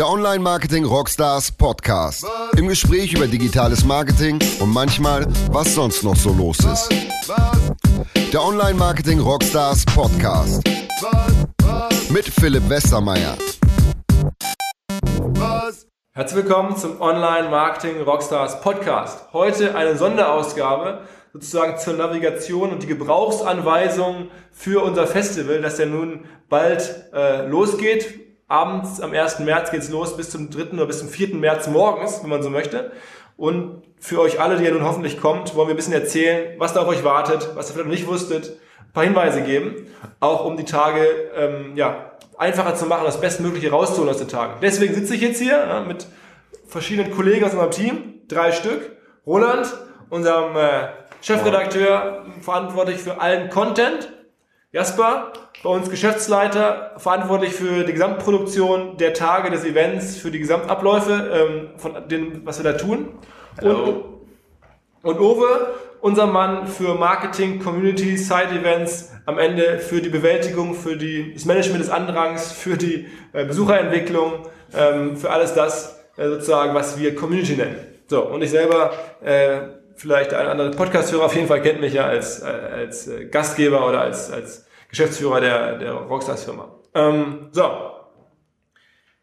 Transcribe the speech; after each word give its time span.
Der 0.00 0.08
Online 0.08 0.38
Marketing 0.38 0.86
Rockstars 0.86 1.52
Podcast. 1.52 2.26
Im 2.56 2.68
Gespräch 2.68 3.12
über 3.12 3.26
digitales 3.26 3.84
Marketing 3.84 4.38
und 4.58 4.72
manchmal, 4.72 5.26
was 5.50 5.74
sonst 5.74 6.02
noch 6.02 6.16
so 6.16 6.32
los 6.32 6.58
ist. 6.60 6.88
Der 8.32 8.42
Online 8.42 8.72
Marketing 8.72 9.20
Rockstars 9.20 9.84
Podcast. 9.84 10.66
Mit 12.08 12.24
Philipp 12.24 12.66
Westermeier. 12.70 13.36
Herzlich 16.12 16.44
willkommen 16.44 16.78
zum 16.78 16.98
Online 17.02 17.50
Marketing 17.50 18.00
Rockstars 18.00 18.62
Podcast. 18.62 19.30
Heute 19.34 19.74
eine 19.74 19.98
Sonderausgabe 19.98 21.02
sozusagen 21.34 21.76
zur 21.76 21.92
Navigation 21.92 22.70
und 22.70 22.82
die 22.82 22.86
Gebrauchsanweisung 22.86 24.30
für 24.50 24.82
unser 24.82 25.06
Festival, 25.06 25.60
das 25.60 25.76
ja 25.76 25.84
nun 25.84 26.24
bald 26.48 27.04
äh, 27.12 27.46
losgeht. 27.46 28.29
Abends 28.50 29.00
am 29.00 29.12
1. 29.12 29.38
März 29.38 29.70
geht's 29.70 29.88
los 29.90 30.16
bis 30.16 30.30
zum 30.30 30.50
3. 30.50 30.72
oder 30.72 30.86
bis 30.86 30.98
zum 30.98 31.08
4. 31.08 31.36
März 31.36 31.68
morgens, 31.68 32.20
wenn 32.22 32.30
man 32.30 32.42
so 32.42 32.50
möchte. 32.50 32.90
Und 33.36 33.82
für 34.00 34.20
euch 34.20 34.40
alle, 34.40 34.56
die 34.56 34.64
ja 34.64 34.72
nun 34.72 34.82
hoffentlich 34.82 35.20
kommt, 35.20 35.54
wollen 35.54 35.68
wir 35.68 35.74
ein 35.74 35.76
bisschen 35.76 35.92
erzählen, 35.92 36.58
was 36.58 36.74
da 36.74 36.82
auf 36.82 36.88
euch 36.88 37.04
wartet, 37.04 37.50
was 37.54 37.70
ihr 37.70 37.74
vielleicht 37.74 37.86
noch 37.86 37.94
nicht 37.94 38.08
wusstet, 38.08 38.58
ein 38.80 38.92
paar 38.92 39.04
Hinweise 39.04 39.42
geben, 39.42 39.86
auch 40.18 40.44
um 40.44 40.56
die 40.56 40.64
Tage 40.64 41.06
ähm, 41.36 41.76
ja, 41.76 42.10
einfacher 42.38 42.74
zu 42.74 42.86
machen, 42.86 43.04
das 43.04 43.20
Bestmögliche 43.20 43.70
rauszuholen 43.70 44.10
aus 44.10 44.18
den 44.18 44.28
Tagen. 44.28 44.54
Deswegen 44.60 44.94
sitze 44.94 45.14
ich 45.14 45.20
jetzt 45.20 45.40
hier 45.40 45.56
ja, 45.56 45.80
mit 45.80 46.08
verschiedenen 46.66 47.12
Kollegen 47.12 47.44
aus 47.44 47.52
unserem 47.52 47.70
Team, 47.70 48.14
drei 48.26 48.50
Stück. 48.50 48.96
Roland, 49.26 49.72
unserem 50.08 50.56
äh, 50.56 50.88
Chefredakteur, 51.22 52.26
verantwortlich 52.40 52.98
für 52.98 53.20
allen 53.20 53.48
Content. 53.48 54.12
Jasper, 54.72 55.32
bei 55.62 55.70
uns 55.70 55.90
Geschäftsleiter, 55.90 56.92
verantwortlich 56.96 57.52
für 57.52 57.84
die 57.84 57.92
Gesamtproduktion 57.92 58.96
der 58.96 59.12
Tage, 59.12 59.50
des 59.50 59.64
Events, 59.64 60.16
für 60.16 60.30
die 60.30 60.38
Gesamtabläufe 60.38 61.12
ähm, 61.12 61.68
von 61.76 62.08
dem, 62.08 62.46
was 62.46 62.62
wir 62.62 62.72
da 62.72 62.78
tun. 62.78 63.10
Und, 63.60 64.04
und 65.02 65.20
Owe, 65.20 65.74
unser 66.00 66.26
Mann 66.26 66.66
für 66.66 66.94
Marketing, 66.94 67.62
Community, 67.62 68.16
Side-Events, 68.16 69.12
am 69.26 69.38
Ende 69.38 69.78
für 69.78 70.00
die 70.00 70.08
Bewältigung, 70.08 70.74
für 70.74 70.96
die, 70.96 71.34
das 71.34 71.44
Management 71.44 71.80
des 71.80 71.90
Andrangs, 71.90 72.52
für 72.52 72.78
die 72.78 73.06
äh, 73.32 73.44
Besucherentwicklung, 73.44 74.46
ähm, 74.74 75.16
für 75.16 75.30
alles 75.30 75.52
das 75.52 76.00
äh, 76.16 76.26
sozusagen, 76.26 76.74
was 76.74 76.98
wir 76.98 77.14
Community 77.14 77.56
nennen. 77.56 77.76
So, 78.06 78.22
und 78.26 78.42
ich 78.42 78.50
selber 78.50 78.92
äh, 79.22 79.60
vielleicht 79.94 80.32
ein 80.32 80.46
anderer 80.46 80.70
Podcast-Hörer 80.70 81.26
auf 81.26 81.34
jeden 81.34 81.48
Fall 81.48 81.60
kennt 81.60 81.80
mich 81.80 81.92
ja 81.92 82.06
als, 82.06 82.42
äh, 82.42 82.46
als 82.46 83.06
äh, 83.08 83.26
Gastgeber 83.26 83.86
oder 83.86 84.00
als, 84.00 84.32
als 84.32 84.66
Geschäftsführer 84.90 85.40
der, 85.40 85.78
der 85.78 85.92
Rockstars-Firma. 85.92 86.68
Ähm, 86.94 87.48
so. 87.52 87.62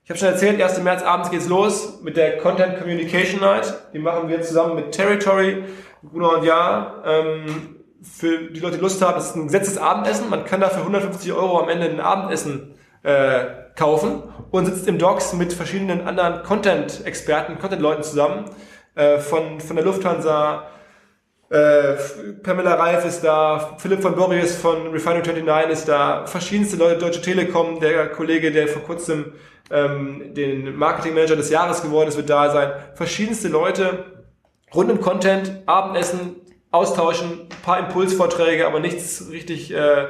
Ich 0.03 0.09
habe 0.09 0.19
schon 0.19 0.29
erzählt, 0.29 0.61
1. 0.61 0.81
März 0.83 1.03
abends 1.03 1.29
geht's 1.29 1.49
los 1.49 2.01
mit 2.01 2.15
der 2.15 2.37
Content 2.37 2.79
Communication 2.79 3.41
Night. 3.41 3.73
Die 3.93 3.99
machen 3.99 4.29
wir 4.29 4.41
zusammen 4.41 4.75
mit 4.75 4.93
Territory, 4.93 5.63
Bruno 6.01 6.35
und 6.35 6.43
Ja. 6.45 7.03
Ähm, 7.05 7.75
für 8.01 8.51
die 8.51 8.59
Leute, 8.59 8.77
die 8.77 8.81
Lust 8.81 9.01
haben, 9.01 9.17
es 9.17 9.27
ist 9.27 9.35
ein 9.35 9.47
gesetztes 9.47 9.77
Abendessen. 9.77 10.29
Man 10.29 10.45
kann 10.45 10.61
dafür 10.61 10.81
150 10.81 11.33
Euro 11.33 11.59
am 11.59 11.67
Ende 11.67 11.89
ein 11.89 11.99
Abendessen 11.99 12.75
äh, 13.03 13.45
kaufen 13.75 14.23
und 14.51 14.65
sitzt 14.65 14.87
im 14.87 14.97
Docs 14.97 15.33
mit 15.33 15.53
verschiedenen 15.53 16.07
anderen 16.07 16.43
Content-Experten, 16.43 17.59
Content-Leuten 17.59 18.03
zusammen 18.03 18.45
äh, 18.95 19.17
von, 19.17 19.59
von 19.59 19.75
der 19.75 19.85
Lufthansa, 19.85 20.67
äh, 21.49 21.93
Pamela 22.43 22.75
Reif 22.75 23.05
ist 23.05 23.23
da, 23.23 23.77
Philipp 23.77 24.01
von 24.01 24.15
Borries 24.15 24.55
von 24.57 24.87
Refinery 24.87 25.41
29 25.41 25.71
ist 25.71 25.87
da, 25.87 26.25
verschiedenste 26.25 26.75
Leute, 26.75 26.99
Deutsche 26.99 27.21
Telekom, 27.21 27.79
der 27.79 28.09
Kollege, 28.09 28.51
der 28.51 28.67
vor 28.67 28.81
kurzem 28.81 29.33
ähm, 29.71 30.33
den 30.33 30.75
Marketing 30.75 31.13
Manager 31.13 31.37
des 31.37 31.49
Jahres 31.49 31.81
geworden 31.81 32.09
ist, 32.09 32.17
wird 32.17 32.29
da 32.29 32.51
sein. 32.51 32.71
Verschiedenste 32.95 33.47
Leute 33.47 34.05
rund 34.73 34.91
um 34.91 34.99
Content, 34.99 35.63
Abendessen, 35.65 36.35
austauschen, 36.71 37.43
ein 37.43 37.61
paar 37.63 37.79
Impulsvorträge, 37.79 38.67
aber 38.67 38.81
nichts 38.81 39.29
richtig 39.31 39.73
äh, 39.73 40.05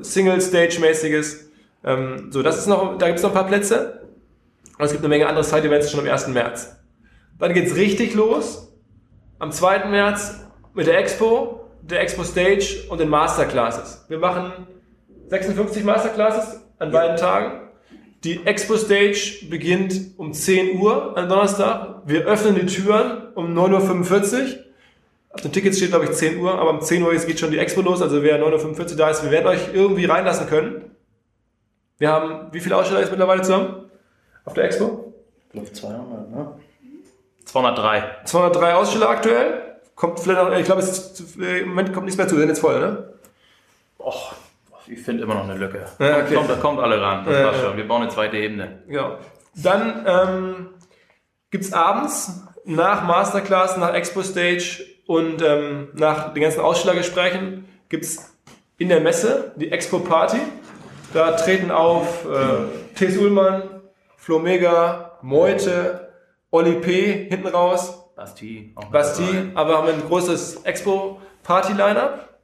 Single-Stage-mäßiges. 0.00 1.50
Ähm, 1.84 2.28
so, 2.30 2.42
das 2.42 2.56
ist 2.56 2.68
noch, 2.68 2.96
da 2.96 3.06
gibt 3.06 3.18
es 3.18 3.22
noch 3.22 3.30
ein 3.30 3.36
paar 3.36 3.46
Plätze. 3.46 4.00
Und 4.78 4.84
es 4.86 4.92
gibt 4.92 5.04
eine 5.04 5.10
Menge 5.10 5.26
andere 5.28 5.44
Side-Events 5.44 5.90
schon 5.90 6.00
am 6.00 6.10
1. 6.10 6.28
März. 6.28 6.76
Dann 7.38 7.52
geht's 7.52 7.76
richtig 7.76 8.14
los. 8.14 8.72
Am 9.38 9.52
2. 9.52 9.86
März 9.86 10.40
mit 10.74 10.86
der 10.86 10.98
Expo, 10.98 11.60
der 11.82 12.00
Expo 12.00 12.24
Stage 12.24 12.84
und 12.88 13.00
den 13.00 13.08
Masterclasses. 13.08 14.04
Wir 14.08 14.18
machen 14.18 14.52
56 15.28 15.84
Masterclasses 15.84 16.60
an 16.78 16.90
beiden 16.90 17.16
Tagen. 17.16 17.60
Die 18.24 18.44
Expo 18.46 18.76
Stage 18.76 19.46
beginnt 19.48 20.18
um 20.18 20.32
10 20.32 20.80
Uhr 20.80 21.16
am 21.16 21.28
Donnerstag. 21.28 22.02
Wir 22.06 22.24
öffnen 22.24 22.54
die 22.54 22.66
Türen 22.66 23.28
um 23.34 23.56
9.45 23.56 24.42
Uhr. 24.42 24.64
Auf 25.30 25.40
den 25.40 25.52
Tickets 25.52 25.78
steht, 25.78 25.90
glaube 25.90 26.06
ich, 26.06 26.12
10 26.12 26.38
Uhr, 26.38 26.58
aber 26.58 26.70
um 26.70 26.80
10 26.80 27.02
Uhr 27.02 27.14
geht 27.14 27.38
schon 27.38 27.50
die 27.50 27.58
Expo 27.58 27.82
los. 27.82 28.00
Also 28.00 28.22
wer 28.22 28.40
9.45 28.40 28.90
Uhr 28.92 28.96
da 28.96 29.10
ist, 29.10 29.24
wir 29.24 29.30
werden 29.30 29.46
euch 29.46 29.74
irgendwie 29.74 30.04
reinlassen 30.04 30.48
können. 30.48 30.90
Wir 31.98 32.10
haben, 32.10 32.48
wie 32.52 32.60
viele 32.60 32.76
Aussteller 32.76 33.00
ist 33.00 33.10
mittlerweile 33.10 33.42
zusammen? 33.42 33.90
Auf 34.44 34.54
der 34.54 34.64
Expo? 34.64 35.12
Ich 35.46 35.52
glaube 35.52 35.72
200, 35.72 36.30
ne? 36.30 36.60
203. 37.44 38.04
203 38.24 38.74
Aussteller 38.74 39.08
aktuell. 39.10 39.63
Kommt 39.94 40.20
vielleicht 40.20 40.42
noch, 40.42 40.56
ich 40.56 40.64
glaube, 40.64 40.82
es 40.82 41.20
ist, 41.20 41.36
im 41.36 41.68
Moment 41.68 41.92
kommt 41.92 42.06
nichts 42.06 42.18
mehr 42.18 42.26
zu, 42.26 42.34
wir 42.34 42.40
sind 42.40 42.48
jetzt 42.48 42.60
voll, 42.60 42.80
ne? 42.80 43.14
Och, 43.98 44.34
ich 44.86 45.00
finde 45.00 45.22
immer 45.22 45.34
noch 45.34 45.44
eine 45.44 45.56
Lücke. 45.56 45.86
Ja, 45.98 46.18
okay. 46.18 46.34
kommt, 46.34 46.50
da 46.50 46.56
kommt 46.56 46.80
alle 46.80 47.00
ran, 47.00 47.24
das 47.24 47.34
Ja, 47.34 47.52
ja. 47.52 47.54
schon. 47.54 47.76
Wir 47.76 47.86
bauen 47.86 48.02
eine 48.02 48.10
zweite 48.10 48.36
Ebene. 48.36 48.82
Ja. 48.88 49.18
Dann 49.54 50.04
ähm, 50.06 50.66
gibt 51.50 51.64
es 51.64 51.72
abends 51.72 52.42
nach 52.64 53.04
Masterclass, 53.04 53.76
nach 53.76 53.94
Expo 53.94 54.22
Stage 54.22 54.84
und 55.06 55.42
ähm, 55.42 55.88
nach 55.94 56.34
den 56.34 56.42
ganzen 56.42 56.60
Ausstellergesprächen 56.60 57.66
gibt 57.88 58.04
es 58.04 58.34
in 58.78 58.88
der 58.88 59.00
Messe 59.00 59.52
die 59.56 59.70
Expo 59.70 60.00
Party. 60.00 60.38
Da 61.12 61.32
treten 61.32 61.70
auf 61.70 62.26
äh, 62.26 62.96
T.S. 62.96 63.16
Ullmann, 63.16 63.62
Flo 64.16 64.38
Mega, 64.40 65.18
Meute, 65.22 66.12
Oli 66.50 66.74
P. 66.74 67.28
hinten 67.28 67.46
raus, 67.46 68.03
Basti. 68.14 68.72
Auch 68.76 68.86
Basti, 68.86 69.26
dabei. 69.26 69.50
aber 69.54 69.78
haben 69.78 69.88
ein 69.88 70.06
großes 70.06 70.64
Expo-Party-Line-Up. 70.64 72.38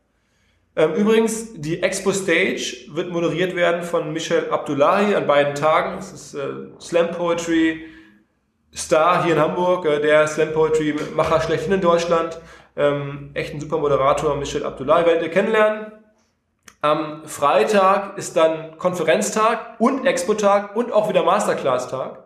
Ähm, 0.76 0.94
übrigens, 0.94 1.52
die 1.54 1.82
Expo 1.82 2.12
Stage 2.12 2.86
wird 2.90 3.10
moderiert 3.10 3.56
werden 3.56 3.82
von 3.82 4.12
Michel 4.12 4.50
Abdullahi 4.50 5.14
an 5.14 5.26
beiden 5.26 5.54
Tagen. 5.54 5.96
Das 5.96 6.12
ist 6.12 6.34
äh, 6.34 6.48
Slam 6.80 7.10
Poetry 7.10 7.86
Star 8.74 9.24
hier 9.24 9.34
in 9.34 9.40
Hamburg, 9.40 9.84
äh, 9.84 10.00
der 10.00 10.26
Slam 10.26 10.52
Poetry 10.52 10.94
Macher 11.14 11.40
schlechthin 11.40 11.72
in 11.74 11.80
Deutschland. 11.80 12.40
Ähm, 12.76 13.30
echt 13.34 13.52
ein 13.52 13.60
super 13.60 13.78
Moderator, 13.78 14.36
Michel 14.36 14.64
Abdullahi, 14.64 15.04
werdet 15.06 15.22
ihr 15.22 15.30
kennenlernen. 15.30 15.92
Am 16.82 17.26
Freitag 17.26 18.16
ist 18.16 18.36
dann 18.36 18.78
Konferenztag 18.78 19.76
und 19.80 20.06
Expo-Tag 20.06 20.76
und 20.76 20.92
auch 20.92 21.08
wieder 21.08 21.24
Masterclass-Tag. 21.24 22.24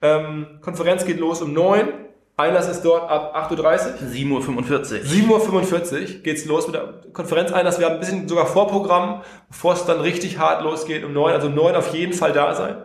Ähm, 0.00 0.60
Konferenz 0.62 1.04
geht 1.04 1.18
los 1.18 1.42
um 1.42 1.52
9. 1.52 1.92
Einlass 2.36 2.68
ist 2.68 2.82
dort 2.82 3.10
ab 3.10 3.52
8.30 3.52 4.30
Uhr. 4.30 4.40
7.45 4.40 5.04
7.45 5.04 5.92
Uhr 5.92 6.22
geht's 6.22 6.46
los 6.46 6.66
mit 6.66 6.76
der 6.76 6.94
Konferenzeinlass. 7.12 7.78
Wir 7.78 7.86
haben 7.86 7.94
ein 7.94 8.00
bisschen 8.00 8.26
sogar 8.26 8.46
Vorprogramm, 8.46 9.22
bevor 9.48 9.74
es 9.74 9.84
dann 9.84 10.00
richtig 10.00 10.38
hart 10.38 10.62
losgeht 10.62 11.04
um 11.04 11.12
9. 11.12 11.34
Also 11.34 11.48
um 11.48 11.54
9 11.54 11.74
auf 11.76 11.94
jeden 11.94 12.14
Fall 12.14 12.32
da 12.32 12.54
sein. 12.54 12.84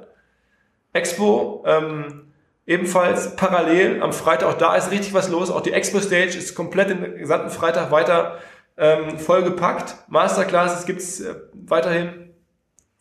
Expo, 0.91 1.63
ähm, 1.65 2.33
ebenfalls 2.65 3.35
parallel 3.37 4.03
am 4.03 4.11
Freitag, 4.11 4.49
auch 4.49 4.57
da 4.57 4.75
ist 4.75 4.91
richtig 4.91 5.13
was 5.13 5.29
los. 5.29 5.49
Auch 5.49 5.61
die 5.61 5.71
Expo 5.71 5.99
Stage 6.01 6.37
ist 6.37 6.53
komplett 6.53 6.89
den 6.89 7.15
gesamten 7.15 7.49
Freitag 7.49 7.89
weiter 7.91 8.39
ähm, 8.77 9.17
vollgepackt. 9.17 9.95
Masterclasses 10.07 10.85
gibt's 10.85 11.21
äh, 11.21 11.35
weiterhin. 11.53 12.33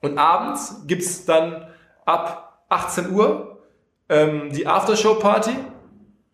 Und 0.01 0.19
abends 0.19 0.83
gibt's 0.87 1.25
dann 1.25 1.67
ab 2.05 2.63
18 2.69 3.11
Uhr 3.11 3.59
ähm, 4.09 4.53
die 4.53 4.67
Aftershow-Party. 4.67 5.57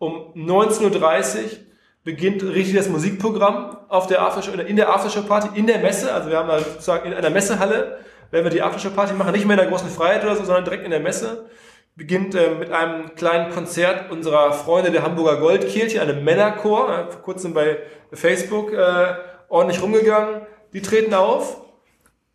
Um 0.03 0.33
19.30 0.35 0.89
Uhr 0.89 1.49
beginnt 2.03 2.43
richtig 2.43 2.75
das 2.75 2.89
Musikprogramm 2.89 3.77
auf 3.87 4.05
der 4.07 4.21
Aftershow, 4.21 4.51
in 4.51 4.75
der 4.75 4.93
Aftershow-Party, 4.93 5.57
in 5.57 5.65
der 5.65 5.77
Messe. 5.77 6.13
Also 6.13 6.29
wir 6.29 6.39
haben 6.39 6.49
da 6.49 6.59
sozusagen 6.59 7.09
in 7.09 7.13
einer 7.13 7.29
Messehalle, 7.29 7.99
werden 8.29 8.43
wir 8.43 8.51
die 8.51 8.61
Aftershow-Party 8.61 9.13
machen, 9.13 9.31
nicht 9.31 9.45
mehr 9.45 9.55
in 9.55 9.61
der 9.61 9.69
großen 9.69 9.87
Freiheit 9.87 10.25
oder 10.25 10.35
so, 10.35 10.43
sondern 10.43 10.65
direkt 10.65 10.83
in 10.83 10.91
der 10.91 10.99
Messe. 10.99 11.45
Beginnt 11.95 12.35
äh, 12.35 12.53
mit 12.53 12.69
einem 12.69 13.15
kleinen 13.15 13.53
Konzert 13.53 14.11
unserer 14.11 14.51
Freunde 14.51 14.91
der 14.91 15.03
Hamburger 15.03 15.39
Goldkirche, 15.39 16.01
einem 16.01 16.25
Männerchor, 16.25 16.89
äh, 16.89 17.09
vor 17.09 17.21
kurzem 17.21 17.53
bei 17.53 17.77
Facebook 18.11 18.73
äh, 18.73 19.13
ordentlich 19.47 19.81
rumgegangen. 19.81 20.41
Die 20.73 20.81
treten 20.81 21.13
auf. 21.13 21.61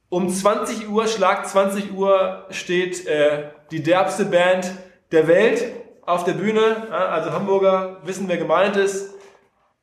Um 0.09 0.31
20 0.31 0.89
Uhr, 0.89 1.07
Schlag 1.07 1.47
20 1.47 1.93
Uhr, 1.93 2.47
steht 2.49 3.07
äh, 3.07 3.51
die 3.71 3.83
derbste 3.83 4.25
Band 4.25 4.73
der 5.13 5.29
Welt 5.29 5.67
auf 6.09 6.25
der 6.25 6.33
Bühne. 6.33 6.91
Also 6.91 7.33
Hamburger 7.33 7.99
wissen, 8.05 8.25
wer 8.29 8.39
gemeint 8.39 8.77
ist. 8.77 9.15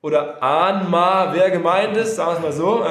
Oder 0.02 0.42
ahnen 0.44 0.90
mal, 0.90 1.34
wer 1.34 1.50
gemeint 1.50 1.98
ist, 1.98 2.16
sagen 2.16 2.32
wir 2.32 2.36
es 2.36 2.44
mal 2.44 2.52
so. 2.52 2.86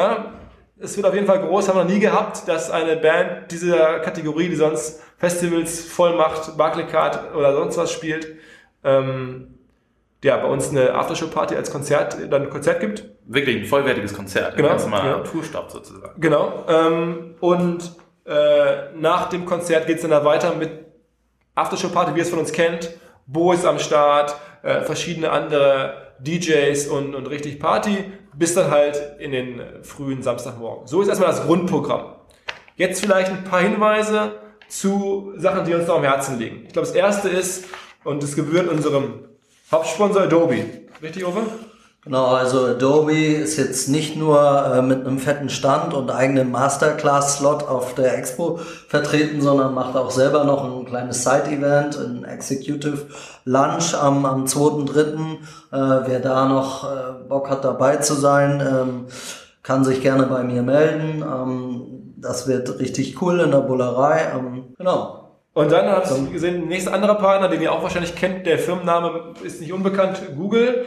Es 0.79 0.97
wird 0.97 1.07
auf 1.07 1.15
jeden 1.15 1.27
Fall 1.27 1.41
groß, 1.41 1.69
haben 1.69 1.79
wir 1.79 1.85
noch 1.85 1.91
nie 1.91 2.01
gehabt, 2.01 2.49
dass 2.49 2.71
eine 2.71 2.97
Band 2.97 3.53
dieser 3.53 4.01
Kategorie, 4.01 4.49
die 4.49 4.57
sonst 4.57 5.01
Festivals 5.19 5.85
voll 5.85 6.17
macht, 6.17 6.57
Barclaycard 6.57 7.35
oder 7.35 7.55
sonst 7.55 7.77
was 7.77 7.93
spielt, 7.93 8.27
ähm, 8.83 9.55
ja, 10.25 10.39
bei 10.39 10.49
uns 10.49 10.71
eine 10.71 10.95
Aftershow-Party 10.95 11.55
als 11.55 11.71
Konzert, 11.71 12.17
dann 12.31 12.43
ein 12.43 12.51
Konzert 12.51 12.81
gibt. 12.81 13.05
Wirklich 13.27 13.57
ein 13.57 13.65
vollwertiges 13.67 14.15
Konzert. 14.15 14.57
Genau, 14.57 14.71
Ganz 14.71 14.85
normaler 14.85 15.19
ja. 15.19 15.19
Tourstopp 15.19 15.71
sozusagen. 15.71 16.21
Genau. 16.21 16.65
Ähm, 16.67 17.35
und 17.41 17.95
äh, 18.25 18.93
nach 18.97 19.29
dem 19.29 19.45
Konzert 19.45 19.87
geht's 19.87 20.03
dann 20.03 20.11
da 20.11 20.25
weiter 20.25 20.55
mit 20.55 20.71
Aftershow-Party, 21.55 22.15
wie 22.15 22.19
ihr 22.19 22.25
es 22.25 22.31
von 22.31 22.39
uns 22.39 22.53
kennt. 22.53 22.91
Bo 23.27 23.53
ist 23.53 23.65
am 23.65 23.79
Start, 23.79 24.37
äh, 24.63 24.83
verschiedene 24.83 25.31
andere 25.31 26.15
DJs 26.19 26.89
und, 26.89 27.15
und 27.15 27.27
richtig 27.27 27.59
Party, 27.59 28.13
bis 28.35 28.55
dann 28.55 28.71
halt 28.71 29.01
in 29.19 29.33
den 29.33 29.63
frühen 29.83 30.23
Samstagmorgen. 30.23 30.87
So 30.87 31.03
ist 31.03 31.09
erstmal 31.09 31.31
das 31.31 31.45
Grundprogramm. 31.45 32.17
Jetzt 32.77 33.01
vielleicht 33.01 33.31
ein 33.31 33.45
paar 33.45 33.61
Hinweise 33.61 34.33
zu 34.69 35.33
Sachen, 35.37 35.65
die 35.65 35.75
uns 35.75 35.87
noch 35.87 35.97
am 35.97 36.03
Herzen 36.03 36.39
liegen. 36.39 36.65
Ich 36.67 36.73
glaube, 36.73 36.87
das 36.89 36.97
erste 36.97 37.29
ist, 37.29 37.67
und 38.03 38.23
es 38.23 38.35
gebührt 38.35 38.69
unserem 38.69 39.25
Hauptsponsor 39.71 40.23
Adobe. 40.23 40.65
Richtig, 41.03 41.27
Uwe? 41.27 41.43
Genau, 42.05 42.27
also 42.27 42.67
Adobe 42.67 43.15
ist 43.15 43.57
jetzt 43.57 43.89
nicht 43.89 44.15
nur 44.15 44.39
äh, 44.39 44.83
mit 44.83 45.07
einem 45.07 45.19
fetten 45.19 45.49
Stand 45.49 45.95
und 45.95 46.11
eigenem 46.11 46.51
Masterclass-Slot 46.51 47.63
auf 47.63 47.95
der 47.95 48.19
Expo 48.19 48.59
vertreten, 48.89 49.41
sondern 49.41 49.73
macht 49.73 49.97
auch 49.97 50.11
selber 50.11 50.45
noch 50.45 50.65
ein 50.65 50.85
kleines 50.85 51.25
Side-Event, 51.25 51.97
ein 51.97 52.25
Executive 52.25 53.07
Lunch 53.47 53.95
am, 53.95 54.27
am 54.27 54.45
2.3. 54.45 54.99
Äh, 55.73 56.07
wer 56.07 56.21
da 56.21 56.47
noch 56.47 56.85
äh, 56.85 57.27
Bock 57.27 57.49
hat 57.49 57.65
dabei 57.65 57.97
zu 57.97 58.13
sein, 58.13 58.61
ähm, 58.61 59.07
kann 59.63 59.83
sich 59.83 60.03
gerne 60.03 60.25
bei 60.27 60.43
mir 60.43 60.63
melden. 60.63 61.23
Ähm, 61.23 62.15
das 62.19 62.47
wird 62.47 62.81
richtig 62.81 63.23
cool 63.23 63.41
in 63.41 63.51
der 63.51 63.59
Bullerei. 63.59 64.31
Ähm, 64.39 64.75
genau. 64.77 65.25
Und 65.55 65.73
dann 65.73 65.89
hast 65.89 66.11
du 66.11 66.31
gesehen, 66.31 66.69
nächster 66.69 66.93
anderer 66.93 67.15
Partner, 67.15 67.49
den 67.49 67.63
ihr 67.63 67.73
auch 67.73 67.83
wahrscheinlich 67.83 68.15
kennt, 68.15 68.45
der 68.45 68.59
Firmenname 68.59 69.35
ist 69.43 69.61
nicht 69.61 69.73
unbekannt, 69.73 70.21
Google, 70.37 70.85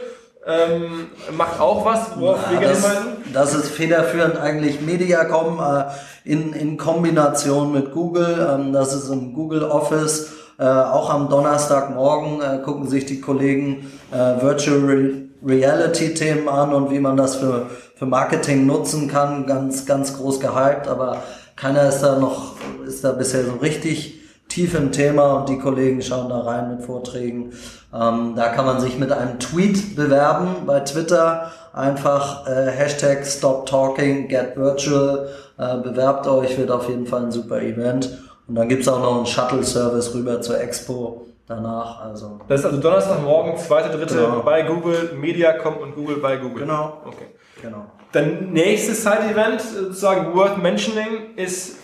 ähm, 0.48 1.08
macht 1.36 1.60
auch 1.60 1.84
was, 1.84 2.18
worauf 2.18 2.48
wir 2.48 2.54
Ja, 2.54 2.60
gerne 2.60 2.74
das, 2.74 2.84
hinweisen. 2.86 3.08
das 3.34 3.54
ist 3.54 3.68
federführend 3.70 4.38
eigentlich 4.38 4.80
Mediacom 4.80 5.60
äh, 5.60 5.84
in, 6.24 6.52
in 6.54 6.76
Kombination 6.78 7.72
mit 7.72 7.92
Google. 7.92 8.48
Ähm, 8.50 8.72
das 8.72 8.94
ist 8.94 9.10
im 9.10 9.34
Google 9.34 9.62
Office. 9.64 10.30
Äh, 10.58 10.64
auch 10.64 11.10
am 11.10 11.28
Donnerstagmorgen 11.28 12.40
äh, 12.40 12.58
gucken 12.64 12.88
sich 12.88 13.04
die 13.06 13.20
Kollegen 13.20 13.92
äh, 14.10 14.42
Virtual 14.42 14.78
Re 14.80 15.10
Reality 15.46 16.14
Themen 16.14 16.48
an 16.48 16.72
und 16.74 16.90
wie 16.90 16.98
man 16.98 17.16
das 17.16 17.36
für, 17.36 17.66
für 17.94 18.06
Marketing 18.06 18.66
nutzen 18.66 19.06
kann. 19.06 19.46
Ganz, 19.46 19.86
ganz 19.86 20.16
groß 20.16 20.40
gehypt, 20.40 20.88
aber 20.88 21.22
keiner 21.54 21.88
ist 21.88 22.00
da 22.00 22.18
noch, 22.18 22.56
ist 22.84 23.04
da 23.04 23.12
bisher 23.12 23.44
so 23.44 23.52
richtig 23.62 24.17
tief 24.58 24.74
im 24.74 24.90
Thema 24.90 25.34
und 25.34 25.48
die 25.48 25.58
Kollegen 25.58 26.02
schauen 26.02 26.28
da 26.28 26.40
rein 26.40 26.68
mit 26.68 26.84
Vorträgen. 26.84 27.52
Ähm, 27.94 28.32
da 28.34 28.48
kann 28.48 28.66
man 28.66 28.80
sich 28.80 28.98
mit 28.98 29.12
einem 29.12 29.38
Tweet 29.38 29.94
bewerben 29.94 30.66
bei 30.66 30.80
Twitter. 30.80 31.52
Einfach 31.72 32.44
äh, 32.48 32.66
Hashtag 32.72 33.24
Stop 33.24 33.66
Talking, 33.66 34.26
Get 34.26 34.56
Virtual. 34.56 35.28
Äh, 35.58 35.76
bewerbt 35.76 36.26
euch, 36.26 36.58
wird 36.58 36.72
auf 36.72 36.88
jeden 36.88 37.06
Fall 37.06 37.26
ein 37.26 37.30
super 37.30 37.62
Event. 37.62 38.18
Und 38.48 38.56
dann 38.56 38.68
gibt's 38.68 38.88
auch 38.88 38.98
noch 39.00 39.18
einen 39.18 39.26
Shuttle-Service 39.26 40.12
rüber 40.14 40.40
zur 40.40 40.60
Expo 40.60 41.26
danach. 41.46 42.00
Also 42.00 42.40
Das 42.48 42.58
ist 42.60 42.66
also 42.66 42.80
Donnerstagmorgen, 42.80 43.56
zweite, 43.58 43.96
dritte 43.96 44.14
Genau. 44.16 44.40
bei 44.40 44.62
Google, 44.62 45.12
Mediacom 45.14 45.76
und 45.76 45.94
Google 45.94 46.16
bei 46.16 46.36
Google. 46.38 46.64
Genau. 46.64 46.94
Okay. 47.06 47.26
genau. 47.62 47.84
Dann 48.10 48.52
nächstes 48.52 49.04
Side-Event, 49.04 49.60
sozusagen 49.60 50.34
worth 50.34 50.58
mentioning, 50.60 51.36
ist 51.36 51.76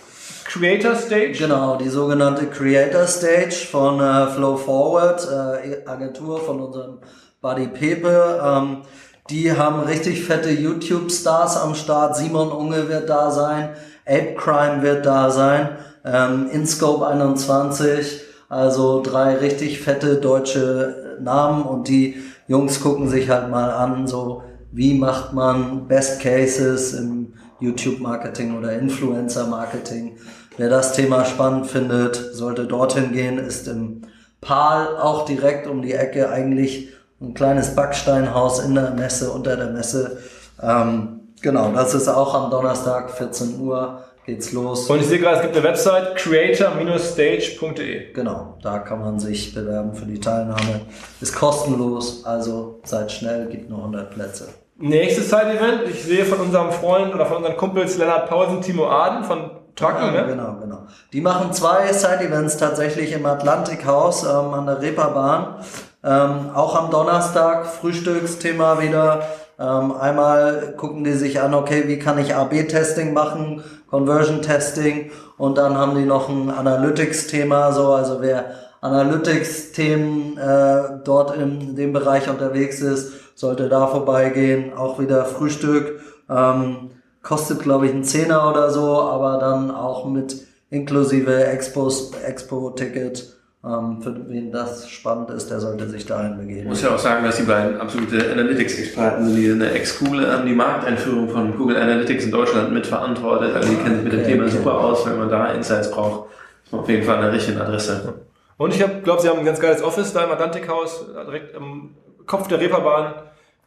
Creator 0.44 0.94
Stage. 0.94 1.32
Genau, 1.38 1.76
die 1.76 1.88
sogenannte 1.88 2.46
Creator 2.46 3.06
Stage 3.06 3.66
von 3.70 4.00
äh, 4.00 4.28
Flow 4.28 4.56
Forward, 4.56 5.26
äh, 5.28 5.88
Agentur 5.88 6.40
von 6.40 6.60
unserem 6.60 6.98
Buddy 7.40 7.66
Pepe. 7.68 8.40
Ähm, 8.44 8.82
die 9.30 9.50
haben 9.52 9.80
richtig 9.80 10.24
fette 10.24 10.50
YouTube-Stars 10.50 11.56
am 11.56 11.74
Start. 11.74 12.16
Simon 12.16 12.52
Unge 12.52 12.88
wird 12.88 13.08
da 13.08 13.30
sein, 13.30 13.70
Ape 14.06 14.34
Crime 14.36 14.82
wird 14.82 15.06
da 15.06 15.30
sein, 15.30 15.70
ähm, 16.04 16.48
InScope 16.52 17.06
21. 17.06 18.20
Also 18.48 19.02
drei 19.02 19.36
richtig 19.36 19.80
fette 19.80 20.16
deutsche 20.16 21.16
Namen 21.20 21.64
und 21.64 21.88
die 21.88 22.22
Jungs 22.46 22.80
gucken 22.80 23.08
sich 23.08 23.30
halt 23.30 23.50
mal 23.50 23.70
an, 23.70 24.06
so 24.06 24.42
wie 24.70 24.94
macht 24.94 25.32
man 25.32 25.88
Best 25.88 26.20
Cases 26.20 26.92
im 26.92 27.32
YouTube-Marketing 27.64 28.56
oder 28.56 28.72
Influencer-Marketing. 28.72 30.16
Wer 30.56 30.68
das 30.68 30.92
Thema 30.92 31.24
spannend 31.24 31.66
findet, 31.66 32.16
sollte 32.32 32.66
dorthin 32.66 33.12
gehen, 33.12 33.38
ist 33.38 33.66
im 33.66 34.02
Pal 34.40 34.96
auch 34.98 35.24
direkt 35.24 35.66
um 35.66 35.82
die 35.82 35.94
Ecke 35.94 36.30
eigentlich 36.30 36.90
ein 37.20 37.34
kleines 37.34 37.74
Backsteinhaus 37.74 38.60
in 38.60 38.74
der 38.74 38.90
Messe, 38.90 39.30
unter 39.30 39.56
der 39.56 39.70
Messe. 39.70 40.18
Ähm, 40.62 41.20
genau, 41.40 41.72
das 41.72 41.94
ist 41.94 42.08
auch 42.08 42.34
am 42.34 42.50
Donnerstag, 42.50 43.10
14 43.10 43.60
Uhr 43.60 44.04
geht's 44.26 44.52
los. 44.52 44.88
Und 44.88 45.00
ich 45.00 45.06
sehe 45.06 45.18
gerade, 45.18 45.36
es 45.36 45.42
gibt 45.42 45.56
eine 45.56 45.64
Website, 45.64 46.16
creator-stage.de. 46.16 48.12
Genau, 48.12 48.58
da 48.62 48.78
kann 48.78 49.00
man 49.00 49.18
sich 49.18 49.54
bewerben 49.54 49.94
für 49.94 50.06
die 50.06 50.20
Teilnahme. 50.20 50.82
Ist 51.20 51.34
kostenlos, 51.34 52.24
also 52.24 52.80
seid 52.84 53.12
schnell, 53.12 53.48
gibt 53.48 53.70
nur 53.70 53.78
100 53.78 54.10
Plätze. 54.10 54.48
Nächstes 54.76 55.30
Side-Event, 55.30 55.82
ich 55.88 56.02
sehe 56.02 56.24
von 56.24 56.40
unserem 56.40 56.72
Freund 56.72 57.14
oder 57.14 57.26
von 57.26 57.38
unseren 57.38 57.56
Kumpels 57.56 57.96
Lennart 57.96 58.28
Pausen, 58.28 58.60
Timo 58.60 58.88
Aden 58.88 59.22
von 59.22 59.50
Trucken, 59.76 60.14
Ja, 60.14 60.22
ne? 60.22 60.26
Genau, 60.26 60.56
genau. 60.60 60.78
Die 61.12 61.20
machen 61.20 61.52
zwei 61.52 61.92
Side-Events 61.92 62.56
tatsächlich 62.56 63.12
im 63.12 63.24
Atlantikhaus 63.24 64.24
ähm, 64.24 64.52
an 64.52 64.66
der 64.66 64.80
Reeperbahn. 64.80 65.56
Ähm, 66.02 66.50
auch 66.54 66.74
am 66.74 66.90
Donnerstag 66.90 67.66
Frühstücksthema 67.66 68.80
wieder. 68.80 69.22
Ähm, 69.58 69.92
einmal 69.96 70.74
gucken 70.76 71.04
die 71.04 71.12
sich 71.12 71.40
an, 71.40 71.54
okay, 71.54 71.84
wie 71.86 72.00
kann 72.00 72.18
ich 72.18 72.34
AB-Testing 72.34 73.12
machen, 73.12 73.62
Conversion-Testing 73.90 75.12
und 75.38 75.56
dann 75.56 75.78
haben 75.78 75.94
die 75.94 76.04
noch 76.04 76.28
ein 76.28 76.50
Analytics-Thema, 76.50 77.70
so 77.70 77.92
also 77.92 78.20
wer 78.20 78.63
Analytics-Themen 78.84 80.38
äh, 80.38 81.00
dort 81.04 81.36
in 81.36 81.76
dem 81.76 81.92
Bereich 81.92 82.28
unterwegs 82.28 82.80
ist, 82.80 83.12
sollte 83.34 83.68
da 83.68 83.86
vorbeigehen. 83.86 84.72
Auch 84.74 84.98
wieder 85.00 85.24
Frühstück. 85.24 86.00
Ähm, 86.30 86.90
kostet 87.22 87.60
glaube 87.60 87.86
ich 87.86 87.92
einen 87.92 88.04
Zehner 88.04 88.48
oder 88.50 88.70
so, 88.70 89.00
aber 89.00 89.38
dann 89.38 89.70
auch 89.70 90.06
mit 90.06 90.36
inklusive 90.70 91.44
Expos, 91.46 92.12
Expo-Ticket. 92.26 93.30
Ähm, 93.64 94.02
für 94.02 94.14
wen 94.28 94.52
das 94.52 94.90
spannend 94.90 95.30
ist, 95.30 95.50
der 95.50 95.58
sollte 95.58 95.88
sich 95.88 96.04
dahin 96.04 96.32
Ich 96.32 96.46
begeben. 96.46 96.68
muss 96.68 96.82
ja 96.82 96.90
auch 96.94 96.98
sagen, 96.98 97.24
dass 97.24 97.36
die 97.38 97.44
beiden 97.44 97.80
absolute 97.80 98.30
Analytics-Experten 98.30 99.24
sind, 99.26 99.36
die 99.36 99.50
eine 99.50 99.70
Ex-Schule 99.70 100.30
haben 100.30 100.44
die 100.46 100.54
Markteinführung 100.54 101.30
von 101.30 101.56
Google 101.56 101.78
Analytics 101.78 102.24
in 102.24 102.30
Deutschland 102.30 102.72
mitverantwortet. 102.74 103.54
Also 103.54 103.70
die 103.70 103.76
kennen 103.76 103.94
sich 103.96 104.04
mit 104.04 104.12
dem 104.12 104.20
Okay, 104.20 104.32
Thema 104.32 104.44
okay. 104.44 104.52
super 104.58 104.74
aus, 104.80 105.06
wenn 105.06 105.18
man 105.18 105.30
da 105.30 105.52
Insights 105.52 105.90
braucht. 105.90 106.28
Ist 106.64 106.72
man 106.72 106.82
auf 106.82 106.88
jeden 106.90 107.04
Fall 107.04 107.16
an 107.16 107.22
der 107.22 107.32
richtigen 107.32 107.58
Adresse. 107.58 108.14
Und 108.56 108.72
ich 108.74 108.78
glaube, 109.02 109.20
sie 109.20 109.28
haben 109.28 109.38
ein 109.40 109.44
ganz 109.44 109.60
geiles 109.60 109.82
Office 109.82 110.12
da 110.12 110.24
im 110.24 110.30
Atlantikhaus, 110.30 111.06
direkt 111.26 111.54
am 111.56 111.96
Kopf 112.26 112.46
der 112.48 112.60
Reeperbahn. 112.60 113.14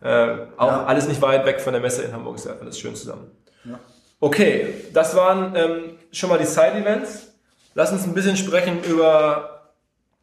Äh, 0.01 0.27
auch 0.57 0.67
Ja. 0.67 0.85
alles 0.85 1.07
nicht 1.07 1.21
weit 1.21 1.45
weg 1.45 1.59
von 1.59 1.73
der 1.73 1.81
Messe 1.81 2.03
in 2.03 2.13
Hamburg, 2.13 2.35
ist 2.35 2.45
ja 2.45 2.53
alles 2.61 2.79
schön 2.79 2.95
zusammen. 2.95 3.31
Ja. 3.65 3.79
Okay, 4.19 4.73
das 4.93 5.15
waren 5.15 5.55
ähm, 5.55 5.97
schon 6.11 6.29
mal 6.29 6.37
die 6.39 6.45
Side-Events. 6.45 7.33
Lass 7.73 7.91
uns 7.91 8.05
ein 8.05 8.13
bisschen 8.13 8.37
sprechen 8.37 8.83
über 8.83 9.53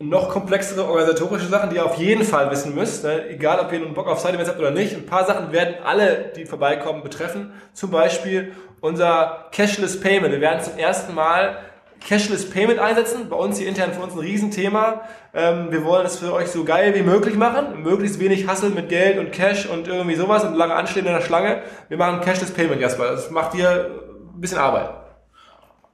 noch 0.01 0.29
komplexere 0.31 0.85
organisatorische 0.85 1.47
Sachen, 1.47 1.71
die 1.71 1.77
ihr 1.77 1.85
auf 1.85 1.97
jeden 1.97 2.25
Fall 2.25 2.51
wissen 2.51 2.75
müsst. 2.75 3.05
Ne? 3.05 3.29
Egal, 3.29 3.61
ob 3.61 3.73
ihr 3.73 3.79
nun 3.79 3.95
Bock 3.95 4.09
auf 4.09 4.19
Side-Events 4.21 4.49
habt 4.51 4.59
oder 4.59 4.73
nicht. 4.73 4.95
Ein 4.95 5.07
paar 5.07 5.25
Sachen 5.25 5.53
werden 5.53 5.77
alle, 5.85 6.33
die 6.37 6.47
vorbeikommen, 6.47 7.03
betreffen. 7.03 7.53
Zum 7.73 7.91
Beispiel 7.91 8.53
unser 8.81 9.47
Cashless 9.53 10.01
Payment. 10.01 10.33
Wir 10.33 10.41
werden 10.41 10.63
zum 10.63 10.77
ersten 10.77 11.15
Mal 11.15 11.57
Cashless 12.07 12.51
Payment 12.51 12.79
einsetzen. 12.79 13.29
Bei 13.29 13.37
uns 13.37 13.59
hier 13.59 13.69
intern 13.69 13.93
für 13.93 14.03
uns 14.03 14.13
ein 14.13 14.19
Riesenthema. 14.19 15.03
Ähm, 15.33 15.69
wir 15.71 15.85
wollen 15.85 16.05
es 16.05 16.19
für 16.19 16.33
euch 16.33 16.49
so 16.49 16.65
geil 16.65 16.95
wie 16.95 17.03
möglich 17.03 17.35
machen. 17.35 17.83
Möglichst 17.83 18.21
wenig 18.21 18.47
Hassel 18.47 18.71
mit 18.71 18.89
Geld 18.89 19.19
und 19.19 19.33
Cash 19.33 19.67
und 19.67 19.89
irgendwie 19.89 20.15
sowas 20.15 20.45
und 20.45 20.55
lange 20.55 20.75
Anstehen 20.75 21.07
in 21.07 21.13
der 21.13 21.23
Schlange. 21.23 21.63
Wir 21.89 21.97
machen 21.97 22.21
Cashless 22.21 22.53
Payment, 22.53 22.81
Jasper. 22.81 23.13
Das 23.13 23.31
macht 23.31 23.55
dir 23.55 23.91
ein 24.35 24.41
bisschen 24.41 24.59
Arbeit. 24.59 24.91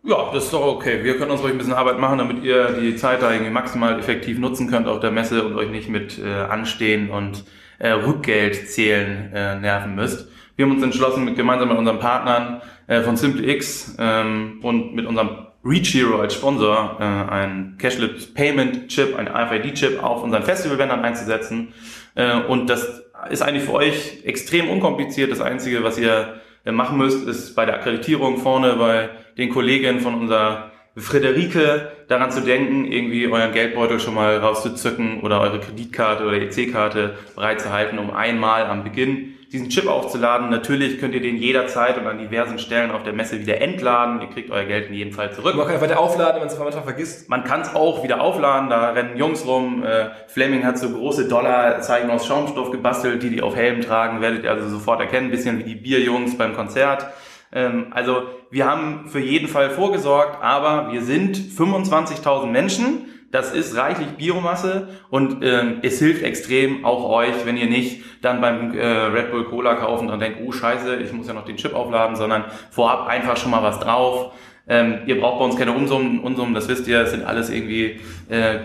Ja, 0.03 0.31
das 0.33 0.45
ist 0.45 0.53
doch 0.53 0.67
okay. 0.67 1.05
Wir 1.05 1.19
können 1.19 1.31
uns 1.31 1.43
ruhig 1.43 1.53
ein 1.53 1.59
bisschen 1.59 1.75
Arbeit 1.75 1.99
machen, 1.99 2.19
damit 2.19 2.43
ihr 2.43 2.73
die 2.81 2.97
Zeit 2.97 3.23
da 3.23 3.31
irgendwie 3.31 3.51
maximal 3.51 3.99
effektiv 3.99 4.39
nutzen 4.39 4.69
könnt 4.69 4.89
auf 4.89 5.01
der 5.01 5.11
Messe 5.11 5.45
und 5.45 5.55
euch 5.57 5.71
nicht 5.71 5.91
mit 5.91 6.19
äh, 6.19 6.27
Anstehen 6.27 7.11
und 7.11 7.45
äh, 7.79 7.91
Rückgeld 7.91 8.69
zählen 8.69 9.31
äh, 9.33 9.57
nerven 9.57 9.95
müsst. 9.95 10.29
Wir 10.57 10.65
haben 10.65 10.73
uns 10.73 10.83
entschlossen, 10.83 11.25
mit, 11.25 11.37
gemeinsam 11.37 11.69
mit 11.69 11.79
unseren 11.79 11.99
Partnern 11.99 12.63
äh, 12.87 13.03
von 13.03 13.17
SimpleX 13.17 13.95
ähm, 13.99 14.61
und 14.63 14.95
mit 14.95 15.07
unserem 15.07 15.50
Reach 15.65 15.93
Hero 15.95 16.21
als 16.21 16.35
Sponsor 16.35 16.97
äh, 16.99 17.05
einen 17.05 17.77
Cashless 17.77 18.33
Payment 18.33 18.89
Chip, 18.89 19.17
einen 19.17 19.29
RFID-Chip 19.29 20.03
auf 20.03 20.23
unseren 20.23 20.43
Festivalbändern 20.43 21.05
einzusetzen. 21.05 21.75
Äh, 22.15 22.41
und 22.41 22.71
das 22.71 23.03
ist 23.29 23.43
eigentlich 23.43 23.65
für 23.65 23.75
euch 23.75 24.25
extrem 24.25 24.71
unkompliziert. 24.71 25.31
Das 25.31 25.41
Einzige, 25.41 25.85
was 25.85 25.99
ihr 25.99 26.41
äh, 26.65 26.73
machen 26.73 26.97
müsst, 26.97 27.27
ist 27.29 27.55
bei 27.55 27.67
der 27.67 27.75
Akkreditierung 27.77 28.39
vorne 28.39 28.75
bei 28.77 29.11
den 29.37 29.51
Kolleginnen 29.51 30.01
von 30.01 30.15
unserer 30.15 30.71
Friederike 30.97 31.93
daran 32.09 32.31
zu 32.31 32.41
denken, 32.41 32.91
irgendwie 32.91 33.29
euren 33.29 33.53
Geldbeutel 33.53 34.01
schon 34.01 34.15
mal 34.15 34.39
rauszuzücken 34.39 35.21
oder 35.21 35.41
eure 35.41 35.61
Kreditkarte 35.61 36.25
oder 36.25 36.41
EC-Karte 36.41 37.17
bereitzuhalten, 37.37 37.99
um 37.99 38.11
einmal 38.11 38.67
am 38.67 38.83
Beginn 38.83 39.35
diesen 39.53 39.69
Chip 39.69 39.89
aufzuladen. 39.89 40.49
Natürlich 40.49 41.01
könnt 41.01 41.15
ihr 41.15 41.21
den 41.21 41.37
jederzeit 41.37 41.99
und 41.99 42.07
an 42.07 42.19
diversen 42.19 42.59
Stellen 42.59 42.93
auf 42.93 43.03
der 43.03 43.13
Messe 43.13 43.41
wieder 43.41 43.61
entladen. 43.61 44.21
Ihr 44.21 44.29
kriegt 44.29 44.51
euer 44.51 44.65
Geld 44.65 44.89
in 44.89 44.95
jedem 44.95 45.13
Fall 45.13 45.33
zurück. 45.33 45.57
Man 45.57 45.67
kann 45.67 45.83
einfach 45.83 45.97
aufladen, 45.97 46.35
wenn 46.35 46.47
man 46.47 46.49
es 46.49 46.59
manchmal 46.59 46.85
vergisst. 46.85 47.29
Man 47.29 47.43
kann 47.43 47.63
es 47.63 47.75
auch 47.75 48.05
wieder 48.05 48.21
aufladen, 48.21 48.71
da 48.71 48.91
rennen 48.91 49.17
Jungs 49.17 49.45
rum. 49.47 49.83
Äh, 49.83 50.11
Fleming 50.29 50.65
hat 50.65 50.79
so 50.79 50.91
große 50.91 51.27
Dollarzeichen 51.27 52.11
aus 52.11 52.27
Schaumstoff 52.27 52.71
gebastelt, 52.71 53.23
die 53.25 53.31
die 53.31 53.43
auf 53.43 53.57
Helm 53.57 53.81
tragen, 53.81 54.21
werdet 54.21 54.45
ihr 54.45 54.51
also 54.51 54.69
sofort 54.69 55.01
erkennen, 55.01 55.27
ein 55.29 55.31
bisschen 55.33 55.59
wie 55.59 55.65
die 55.65 55.75
Bierjungs 55.75 56.39
beim 56.39 56.55
Konzert. 56.55 57.07
Ähm, 57.53 57.87
also 57.91 58.23
wir 58.51 58.67
haben 58.67 59.09
für 59.09 59.21
jeden 59.21 59.49
Fall 59.49 59.71
vorgesorgt, 59.71 60.43
aber 60.43 60.93
wir 60.93 61.03
sind 61.03 61.37
25.000 61.37 62.47
Menschen. 62.47 63.07
Das 63.31 63.53
ist 63.53 63.77
reichlich 63.77 64.09
Biomasse 64.17 64.89
und 65.09 65.45
ähm, 65.45 65.79
es 65.83 66.01
hilft 66.01 66.25
extrem 66.25 66.85
auch 66.85 67.09
euch, 67.09 67.45
wenn 67.45 67.57
ihr 67.57 67.69
nicht 67.69 68.03
dann 68.23 68.41
beim 68.41 68.77
äh, 68.77 68.85
Red 68.85 69.31
Bull 69.31 69.45
Cola 69.45 69.75
kaufen 69.75 70.11
und 70.11 70.19
denkt, 70.19 70.41
oh 70.45 70.51
scheiße, 70.51 70.97
ich 70.97 71.13
muss 71.13 71.29
ja 71.29 71.35
noch 71.35 71.45
den 71.45 71.57
Chip 71.57 71.75
aufladen, 71.75 72.17
sondern 72.17 72.45
vorab 72.71 73.07
einfach 73.07 73.37
schon 73.37 73.53
mal 73.53 73.63
was 73.63 73.79
drauf. 73.79 74.33
Ähm, 74.69 74.99
ihr 75.07 75.21
braucht 75.21 75.39
bei 75.39 75.45
uns 75.45 75.57
keine 75.57 75.73
Unsummen, 75.73 76.21
Unsummen, 76.21 76.55
das 76.55 76.69
wisst 76.69 76.89
ihr, 76.89 77.03
es 77.03 77.13
sind 77.13 77.25
alles 77.25 77.51
irgendwie 77.51 78.01
äh, 78.29 78.59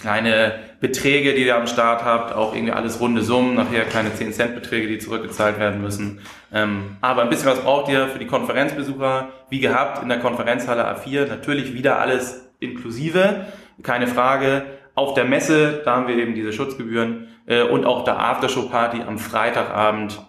kleine 0.00 0.58
Beträge, 0.80 1.34
die 1.34 1.44
ihr 1.44 1.56
am 1.56 1.66
Start 1.66 2.02
habt, 2.02 2.34
auch 2.34 2.54
irgendwie 2.54 2.72
alles 2.72 3.00
runde 3.00 3.22
Summen, 3.22 3.56
nachher 3.56 3.84
kleine 3.84 4.14
10 4.14 4.32
Cent 4.32 4.54
Beträge, 4.54 4.88
die 4.88 4.98
zurückgezahlt 4.98 5.58
werden 5.58 5.82
müssen. 5.82 6.20
Ähm, 6.52 6.96
aber 7.02 7.22
ein 7.22 7.28
bisschen 7.28 7.48
was 7.48 7.60
braucht 7.60 7.90
ihr 7.90 8.08
für 8.08 8.18
die 8.18 8.26
Konferenzbesucher, 8.26 9.28
wie 9.50 9.60
gehabt 9.60 10.02
in 10.02 10.08
der 10.08 10.18
Konferenzhalle 10.18 10.86
A4, 10.86 11.26
natürlich 11.26 11.74
wieder 11.74 11.98
alles 11.98 12.47
inklusive, 12.60 13.46
keine 13.82 14.06
Frage. 14.06 14.64
Auf 14.94 15.14
der 15.14 15.24
Messe, 15.24 15.82
da 15.84 15.96
haben 15.96 16.08
wir 16.08 16.16
eben 16.16 16.34
diese 16.34 16.52
Schutzgebühren 16.52 17.28
äh, 17.46 17.62
und 17.62 17.86
auch 17.86 18.04
der 18.04 18.18
Aftershow-Party 18.18 19.02
am 19.06 19.18
Freitagabend, 19.18 20.20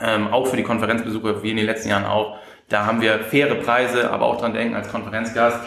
ähm, 0.00 0.28
auch 0.28 0.46
für 0.46 0.56
die 0.56 0.64
Konferenzbesucher, 0.64 1.42
wie 1.42 1.50
in 1.50 1.56
den 1.56 1.66
letzten 1.66 1.90
Jahren 1.90 2.06
auch. 2.06 2.38
Da 2.68 2.86
haben 2.86 3.00
wir 3.00 3.20
faire 3.20 3.54
Preise, 3.56 4.10
aber 4.10 4.26
auch 4.26 4.38
dran 4.40 4.54
denken 4.54 4.74
als 4.74 4.90
Konferenzgast, 4.90 5.60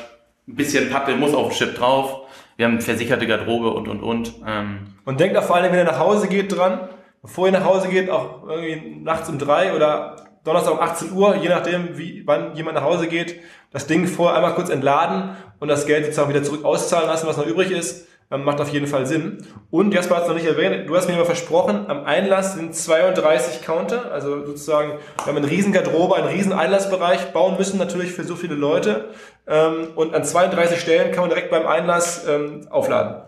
ein 0.48 0.55
bisschen 0.55 0.89
Pappe 0.89 1.15
muss 1.15 1.33
auf 1.33 1.50
dem 1.50 1.55
Chip 1.55 1.75
drauf 1.75 2.24
wir 2.55 2.65
haben 2.65 2.81
versicherte 2.81 3.27
Garderobe 3.27 3.72
und, 3.72 3.88
und, 3.88 4.01
und. 4.01 4.33
Ähm. 4.45 4.93
Und 5.05 5.19
denkt 5.19 5.38
auch 5.38 5.43
vor 5.43 5.55
allem, 5.55 5.72
wenn 5.72 5.79
ihr 5.79 5.86
nach 5.86 6.00
Hause 6.00 6.27
geht, 6.27 6.55
dran, 6.55 6.88
bevor 7.22 7.48
ihr 7.48 7.53
nach 7.53 7.65
Hause 7.65 7.89
geht, 7.89 8.10
auch 8.10 8.48
irgendwie 8.48 9.01
nachts 9.01 9.29
um 9.29 9.39
drei 9.39 9.75
oder 9.75 10.23
Donnerstag 10.44 10.74
um 10.74 10.80
18 10.80 11.12
Uhr, 11.14 11.36
je 11.36 11.50
nachdem, 11.50 11.98
wie, 11.98 12.24
wann 12.26 12.56
jemand 12.56 12.76
nach 12.76 12.84
Hause 12.84 13.08
geht, 13.08 13.40
das 13.72 13.88
Ding 13.88 14.08
vorher 14.08 14.36
einmal 14.36 14.56
kurz 14.56 14.70
entladen 14.70 15.38
und 15.60 15.68
das 15.70 15.86
Geld 15.86 16.06
sozusagen 16.06 16.30
wieder 16.30 16.44
zurück 16.44 16.66
auszahlen 16.66 17.08
lassen, 17.08 17.28
was 17.28 17.38
noch 17.38 17.48
übrig 17.48 17.72
ist, 17.72 18.08
ähm, 18.30 18.44
macht 18.44 18.60
auf 18.60 18.70
jeden 18.70 18.88
Fall 18.88 19.06
Sinn. 19.06 19.46
Und 19.72 19.94
Jasper 19.94 20.16
hat 20.16 20.24
es 20.24 20.28
noch 20.28 20.36
nicht 20.36 20.48
erwähnt, 20.48 20.90
du 20.90 20.96
hast 20.96 21.08
mir 21.08 21.14
immer 21.14 21.26
versprochen, 21.26 21.86
am 21.88 22.04
Einlass 22.04 22.56
sind 22.56 22.76
32 22.76 23.62
Counter, 23.62 24.12
also 24.12 24.46
sozusagen, 24.46 25.00
wir 25.18 25.26
haben 25.26 25.38
eine 25.38 25.50
riesen 25.50 25.72
Garderobe, 25.72 26.16
einen 26.16 26.28
riesen 26.28 26.52
Einlassbereich 26.52 27.32
bauen 27.32 27.58
müssen, 27.58 27.78
natürlich 27.78 28.12
für 28.12 28.24
so 28.24 28.36
viele 28.36 28.56
Leute. 28.56 29.10
Ähm, 29.48 29.90
und 29.96 30.14
an 30.14 30.24
32 30.26 30.80
Stellen 30.80 31.12
kann 31.12 31.22
man 31.22 31.30
direkt 31.30 31.52
beim 31.52 31.66
Einlass 31.66 32.28
ähm, 32.28 32.68
aufladen. 32.70 33.24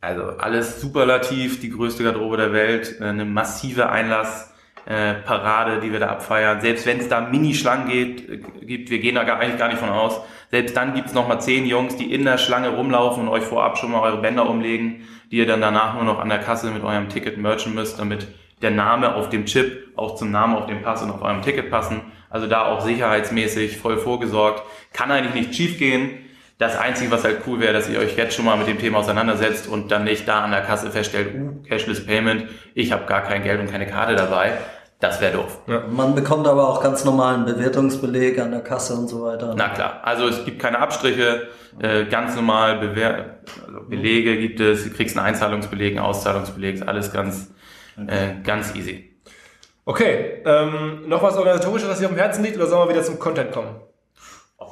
Also 0.00 0.22
alles 0.38 0.80
superlativ, 0.80 1.60
die 1.60 1.70
größte 1.70 2.02
Garderobe 2.02 2.36
der 2.36 2.52
Welt, 2.52 3.00
äh, 3.00 3.04
eine 3.04 3.24
massive 3.24 3.88
Einlassparade, 4.86 5.80
die 5.80 5.92
wir 5.92 6.00
da 6.00 6.08
abfeiern. 6.08 6.60
Selbst 6.60 6.86
wenn 6.86 6.98
es 6.98 7.08
da 7.08 7.20
Mini-Schlangen 7.20 7.88
geht, 7.88 8.28
äh, 8.28 8.38
gibt, 8.64 8.90
wir 8.90 8.98
gehen 8.98 9.14
da 9.14 9.24
gar, 9.24 9.38
eigentlich 9.38 9.58
gar 9.58 9.68
nicht 9.68 9.78
von 9.78 9.88
aus. 9.88 10.20
Selbst 10.50 10.76
dann 10.76 10.94
gibt's 10.94 11.14
noch 11.14 11.28
mal 11.28 11.40
zehn 11.40 11.66
Jungs, 11.66 11.96
die 11.96 12.12
in 12.12 12.24
der 12.24 12.38
Schlange 12.38 12.70
rumlaufen 12.70 13.22
und 13.22 13.28
euch 13.28 13.44
vorab 13.44 13.78
schon 13.78 13.92
mal 13.92 14.00
eure 14.00 14.20
Bänder 14.20 14.48
umlegen, 14.48 15.08
die 15.30 15.38
ihr 15.38 15.46
dann 15.46 15.60
danach 15.60 15.94
nur 15.94 16.04
noch 16.04 16.18
an 16.18 16.28
der 16.28 16.38
Kasse 16.38 16.70
mit 16.70 16.84
eurem 16.84 17.08
Ticket 17.08 17.38
merchen 17.38 17.74
müsst, 17.74 17.98
damit 17.98 18.26
der 18.60 18.70
Name 18.70 19.14
auf 19.14 19.28
dem 19.28 19.46
Chip 19.46 19.88
auch 19.96 20.14
zum 20.14 20.30
Namen 20.30 20.54
auf 20.54 20.66
dem 20.66 20.82
Pass 20.82 21.02
und 21.02 21.10
auf 21.10 21.22
eurem 21.22 21.42
Ticket 21.42 21.70
passen. 21.70 22.00
Also 22.30 22.46
da 22.46 22.66
auch 22.66 22.80
sicherheitsmäßig 22.80 23.76
voll 23.76 23.98
vorgesorgt. 23.98 24.62
Kann 24.92 25.10
eigentlich 25.10 25.34
nicht 25.34 25.54
schief 25.54 25.78
gehen. 25.78 26.10
Das 26.58 26.78
Einzige, 26.78 27.10
was 27.10 27.24
halt 27.24 27.38
cool 27.46 27.60
wäre, 27.60 27.72
dass 27.72 27.88
ihr 27.88 27.98
euch 27.98 28.16
jetzt 28.16 28.34
schon 28.34 28.44
mal 28.44 28.56
mit 28.56 28.68
dem 28.68 28.78
Thema 28.78 28.98
auseinandersetzt 28.98 29.66
und 29.66 29.90
dann 29.90 30.04
nicht 30.04 30.28
da 30.28 30.44
an 30.44 30.50
der 30.50 30.62
Kasse 30.62 30.90
feststellt, 30.90 31.34
uh, 31.34 31.62
Cashless 31.68 32.06
Payment, 32.06 32.46
ich 32.74 32.92
habe 32.92 33.04
gar 33.06 33.22
kein 33.22 33.42
Geld 33.42 33.60
und 33.60 33.70
keine 33.70 33.86
Karte 33.86 34.14
dabei. 34.14 34.52
Das 35.02 35.20
wäre 35.20 35.32
doof. 35.32 35.58
Ja. 35.66 35.82
Man 35.90 36.14
bekommt 36.14 36.46
aber 36.46 36.68
auch 36.68 36.80
ganz 36.80 37.04
normalen 37.04 37.44
Bewertungsbeleg 37.44 38.38
an 38.38 38.52
der 38.52 38.60
Kasse 38.60 38.94
und 38.94 39.08
so 39.08 39.24
weiter. 39.24 39.52
Na 39.56 39.70
klar, 39.70 40.00
also 40.04 40.28
es 40.28 40.44
gibt 40.44 40.60
keine 40.60 40.78
Abstriche, 40.78 41.48
äh, 41.80 42.04
ganz 42.04 42.36
normal 42.36 42.78
Bewer 42.78 43.40
also 43.66 43.80
Belege 43.88 44.38
gibt 44.38 44.60
es, 44.60 44.84
du 44.84 44.90
kriegst 44.90 45.16
einen 45.16 45.26
Einzahlungsbeleg, 45.26 45.96
einen 45.96 46.06
Auszahlungsbeleg, 46.06 46.76
ist 46.76 46.86
alles 46.86 47.12
ganz, 47.12 47.52
äh, 48.06 48.40
ganz 48.44 48.76
easy. 48.76 49.12
Okay, 49.84 50.42
ähm, 50.46 51.08
noch 51.08 51.20
was 51.20 51.36
organisatorisches, 51.36 51.88
was 51.88 51.98
dir 51.98 52.06
auf 52.06 52.12
dem 52.12 52.18
Herzen 52.18 52.44
liegt, 52.44 52.56
oder 52.56 52.68
sollen 52.68 52.88
wir 52.88 52.94
wieder 52.94 53.02
zum 53.02 53.18
Content 53.18 53.50
kommen? 53.50 53.80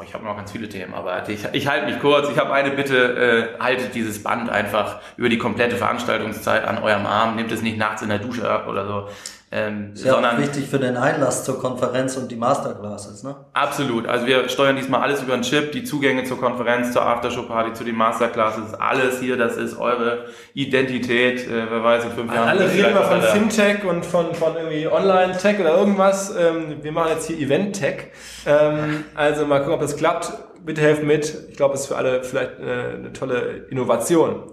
Oh, 0.00 0.02
ich 0.02 0.14
habe 0.14 0.25
noch 0.25 0.35
ganz 0.35 0.50
viele 0.50 0.66
Themen, 0.66 0.95
aber 0.95 1.28
ich, 1.28 1.45
ich 1.52 1.66
halte 1.69 1.87
mich 1.87 2.00
kurz. 2.00 2.30
Ich 2.30 2.38
habe 2.38 2.54
eine 2.54 2.71
Bitte, 2.71 3.52
äh, 3.59 3.62
haltet 3.62 3.95
dieses 3.95 4.23
Band 4.23 4.49
einfach 4.49 5.00
über 5.19 5.28
die 5.28 5.37
komplette 5.37 5.76
Veranstaltungszeit 5.76 6.64
an 6.64 6.78
eurem 6.78 7.04
Arm, 7.04 7.37
nehmt 7.37 7.52
es 7.52 7.61
nicht 7.61 7.76
nachts 7.76 8.00
in 8.00 8.09
der 8.09 8.19
Dusche 8.19 8.49
ab 8.49 8.66
oder 8.66 8.87
so. 8.87 9.09
Ähm, 9.52 9.95
ist 9.95 10.04
ja 10.04 10.12
sondern, 10.12 10.37
auch 10.37 10.40
wichtig 10.40 10.69
für 10.69 10.78
den 10.78 10.97
Einlass 10.97 11.45
zur 11.45 11.59
Konferenz 11.59 12.16
und 12.16 12.30
die 12.30 12.37
Masterclasses, 12.37 13.25
ne? 13.25 13.35
Absolut. 13.52 14.07
Also 14.07 14.26
wir 14.26 14.49
steuern 14.49 14.76
diesmal 14.76 15.00
alles 15.00 15.25
über 15.25 15.35
einen 15.35 15.42
Chip, 15.42 15.73
die 15.73 15.83
Zugänge 15.83 16.23
zur 16.23 16.38
Konferenz, 16.38 16.92
zur 16.92 17.02
Aftershow-Party, 17.02 17.73
zu 17.73 17.83
den 17.83 17.97
Masterclasses, 17.97 18.75
alles 18.75 19.19
hier, 19.19 19.37
das 19.37 19.57
ist 19.57 19.76
eure 19.76 20.26
Identität, 20.54 21.49
äh, 21.49 21.69
wer 21.69 21.83
weiß, 21.83 22.04
in 22.04 22.11
fünf 22.12 22.33
Jahren. 22.33 22.49
Alle 22.49 22.71
reden 22.71 22.95
mal 22.95 23.02
von 23.02 23.23
Fintech 23.23 23.85
und 23.85 24.07
von, 24.07 24.35
von 24.37 24.54
irgendwie 24.54 24.87
Online-Tech 24.87 25.59
oder 25.59 25.76
irgendwas. 25.76 26.33
Ähm, 26.37 26.76
wir 26.83 26.92
machen 26.92 27.11
jetzt 27.14 27.26
hier 27.26 27.38
Event-Tech. 27.38 28.04
Ähm, 28.47 29.04
also 29.16 29.47
mal 29.47 29.59
gucken, 29.59 29.75
ob 29.75 29.80
das 29.80 29.97
klappt. 29.97 30.33
Bitte 30.64 30.80
helft 30.80 31.02
mit. 31.02 31.49
Ich 31.50 31.57
glaube, 31.57 31.75
es 31.75 31.80
ist 31.80 31.87
für 31.88 31.97
alle 31.97 32.23
vielleicht 32.23 32.61
äh, 32.61 32.99
eine 32.99 33.12
tolle 33.12 33.66
Innovation. 33.71 34.45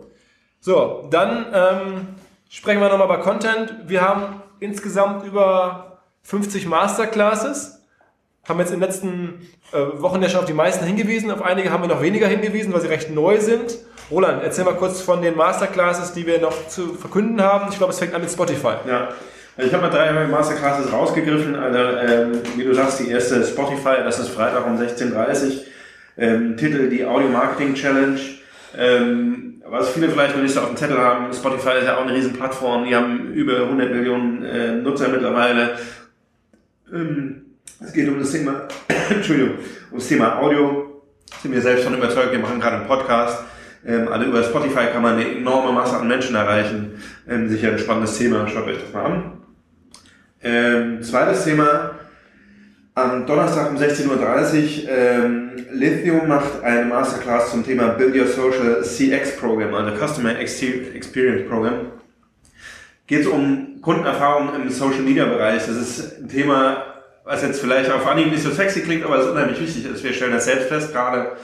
So, 0.60 1.08
dann 1.12 1.46
ähm, 1.54 2.08
sprechen 2.50 2.82
wir 2.82 2.90
nochmal 2.90 3.08
über 3.08 3.20
Content. 3.20 3.76
Wir 3.86 4.02
haben 4.02 4.42
insgesamt 4.60 5.26
über 5.26 6.00
50 6.24 6.66
Masterclasses. 6.68 7.82
Haben 8.48 8.60
jetzt 8.60 8.72
in 8.72 8.80
den 8.80 8.88
letzten 8.88 9.48
äh, 9.74 10.02
Wochen 10.02 10.22
ja 10.22 10.30
schon 10.30 10.40
auf 10.40 10.46
die 10.46 10.54
meisten 10.54 10.86
hingewiesen. 10.86 11.32
Auf 11.32 11.42
einige 11.42 11.72
haben 11.72 11.84
wir 11.84 11.90
noch 11.90 12.02
weniger 12.02 12.28
hingewiesen, 12.28 12.74
weil 12.74 12.82
sie 12.82 12.88
recht 12.88 13.10
neu 13.10 13.40
sind. 13.40 13.78
Roland, 14.10 14.42
erzähl 14.42 14.64
mal 14.64 14.76
kurz 14.76 15.02
von 15.02 15.22
den 15.22 15.36
Masterclasses, 15.36 16.14
die 16.14 16.26
wir 16.26 16.40
noch 16.40 16.68
zu 16.70 16.94
verkünden 16.94 17.42
haben. 17.42 17.70
Ich 17.72 17.78
glaube, 17.78 17.92
es 17.92 18.00
fängt 18.00 18.14
an 18.14 18.22
mit 18.22 18.32
Spotify. 18.32 18.76
Ja. 18.88 19.10
Ich 19.58 19.74
habe 19.74 19.84
mal 19.84 19.90
drei 19.90 20.28
Masterclasses 20.28 20.94
rausgegriffen. 20.94 21.56
Also, 21.56 21.80
ähm, 21.80 22.42
wie 22.56 22.64
du 22.64 22.74
sagst, 22.74 23.00
die 23.00 23.10
erste 23.10 23.44
Spotify, 23.44 24.04
das 24.04 24.20
ist 24.20 24.30
Freitag 24.30 24.66
um 24.66 24.78
16.30 24.78 25.46
Uhr. 25.46 25.64
Ähm, 26.18 26.58
Titel 26.58 26.90
die 26.90 27.06
Audio 27.06 27.28
Marketing 27.28 27.74
Challenge. 27.74 28.20
Ähm, 28.78 29.47
was 29.70 29.90
viele 29.90 30.10
vielleicht 30.10 30.36
noch 30.36 30.42
nicht 30.42 30.54
so 30.54 30.62
auf 30.62 30.68
dem 30.68 30.78
Zettel 30.78 30.98
haben, 30.98 31.34
Spotify 31.34 31.80
ist 31.80 31.86
ja 31.86 31.98
auch 31.98 32.04
eine 32.04 32.14
riesen 32.14 32.34
Plattform, 32.34 32.86
die 32.86 32.96
haben 32.96 33.34
über 33.34 33.64
100 33.64 33.92
Millionen 33.92 34.44
äh, 34.44 34.74
Nutzer 34.74 35.10
mittlerweile. 35.10 35.78
Ähm, 36.94 37.46
es 37.80 37.94
geht 37.94 38.08
um 38.08 38.20
das 38.20 38.32
Thema, 38.32 38.68
Entschuldigung, 39.10 39.58
um 39.92 40.00
das 40.00 40.08
Thema 40.08 40.40
Audio. 40.40 41.04
Sind 41.42 41.54
wir 41.54 41.62
selbst 41.62 41.84
von 41.84 41.98
überzeugt, 41.98 42.32
wir 42.32 42.40
machen 42.40 42.60
gerade 42.60 42.78
einen 42.78 42.88
Podcast. 42.88 43.44
Ähm, 43.86 44.08
alle 44.08 44.26
über 44.26 44.44
Spotify 44.44 44.88
kann 44.92 45.02
man 45.02 45.16
eine 45.16 45.30
enorme 45.30 45.72
Masse 45.72 45.98
an 45.98 46.08
Menschen 46.08 46.36
erreichen. 46.36 47.02
Ähm, 47.28 47.48
sicher 47.50 47.72
ein 47.72 47.80
spannendes 47.80 48.18
Thema, 48.18 48.48
schaut 48.48 48.68
euch 48.68 48.82
das 48.82 48.94
mal 48.94 49.06
an. 49.06 49.34
Ähm, 50.42 51.04
zweites 51.04 51.44
Thema, 51.44 51.92
am 52.98 53.28
Donnerstag 53.28 53.70
um 53.70 53.78
16.30 53.78 54.10
Uhr, 54.84 54.90
ähm, 54.90 55.52
Lithium 55.72 56.28
macht 56.28 56.64
eine 56.64 56.86
Masterclass 56.86 57.52
zum 57.52 57.64
Thema 57.64 57.90
Build 57.90 58.16
Your 58.16 58.26
Social 58.26 58.84
CX 58.84 59.38
Program, 59.38 59.72
also 59.76 59.96
Customer 59.96 60.40
Experience 60.40 61.48
Program. 61.48 61.92
Geht 63.06 63.22
es 63.22 63.28
um 63.28 63.80
Kundenerfahrung 63.84 64.50
im 64.56 64.70
Social 64.72 65.02
Media 65.02 65.26
Bereich. 65.26 65.68
Das 65.68 65.76
ist 65.76 66.18
ein 66.20 66.28
Thema, 66.28 66.86
was 67.24 67.44
jetzt 67.44 67.62
vielleicht 67.62 67.92
auf 67.92 68.06
Anhieb 68.08 68.32
nicht 68.32 68.42
so 68.42 68.50
sexy 68.50 68.82
klingt, 68.82 69.06
aber 69.06 69.18
das 69.18 69.28
unheimlich 69.28 69.62
wichtig 69.62 69.86
ist. 69.86 70.04
Wir 70.04 70.14
stellen 70.14 70.34
das 70.34 70.46
selbst 70.46 70.68
fest 70.68 70.92
gerade. 70.92 71.38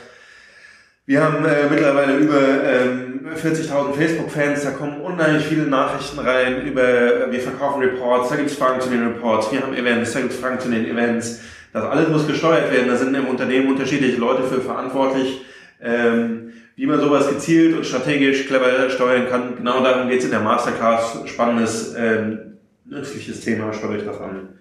Wir 1.05 1.22
haben 1.22 1.43
äh, 1.43 1.69
mittlerweile 1.69 2.15
über 2.15 2.39
ähm, 2.63 3.27
40.000 3.36 3.93
Facebook-Fans, 3.93 4.63
da 4.63 4.72
kommen 4.72 5.01
unheimlich 5.01 5.43
viele 5.43 5.63
Nachrichten 5.63 6.17
rein 6.19 6.65
über, 6.65 6.81
äh, 6.81 7.29
wir 7.29 7.41
verkaufen 7.41 7.81
Reports, 7.81 8.29
da 8.29 8.38
gibt 8.38 8.50
es 8.50 8.55
Fragen 8.55 8.79
zu 8.79 8.89
den 8.89 9.05
Reports, 9.05 9.51
wir 9.51 9.62
haben 9.62 9.74
Events, 9.74 10.13
da 10.13 10.22
gibt 10.22 10.31
es 10.31 10.39
Fragen 10.39 10.62
zu 10.62 10.69
den 10.69 10.86
Events. 10.86 11.41
Das 11.74 11.83
alles 11.83 12.07
muss 12.07 12.25
gesteuert 12.25 12.72
werden, 12.72 12.88
da 12.88 12.95
sind 12.95 13.13
im 13.15 13.27
Unternehmen 13.27 13.67
unterschiedliche 13.67 14.17
Leute 14.17 14.43
für 14.43 14.62
verantwortlich. 14.62 15.41
Ähm, 15.81 16.53
wie 16.77 16.86
man 16.86 17.01
sowas 17.01 17.27
gezielt 17.27 17.75
und 17.75 17.86
strategisch 17.86 18.48
clever 18.48 18.89
steuern 18.89 19.27
kann, 19.27 19.57
genau 19.57 19.83
darum 19.83 20.07
geht 20.07 20.19
es 20.19 20.25
in 20.25 20.31
der 20.31 20.39
Masterclass. 20.39 21.19
Spannendes, 21.25 21.93
ähm, 21.98 22.60
nützliches 22.86 23.41
Thema, 23.41 23.74
schaut 23.74 23.91
euch 23.91 24.05
das 24.05 24.22
an. 24.22 24.57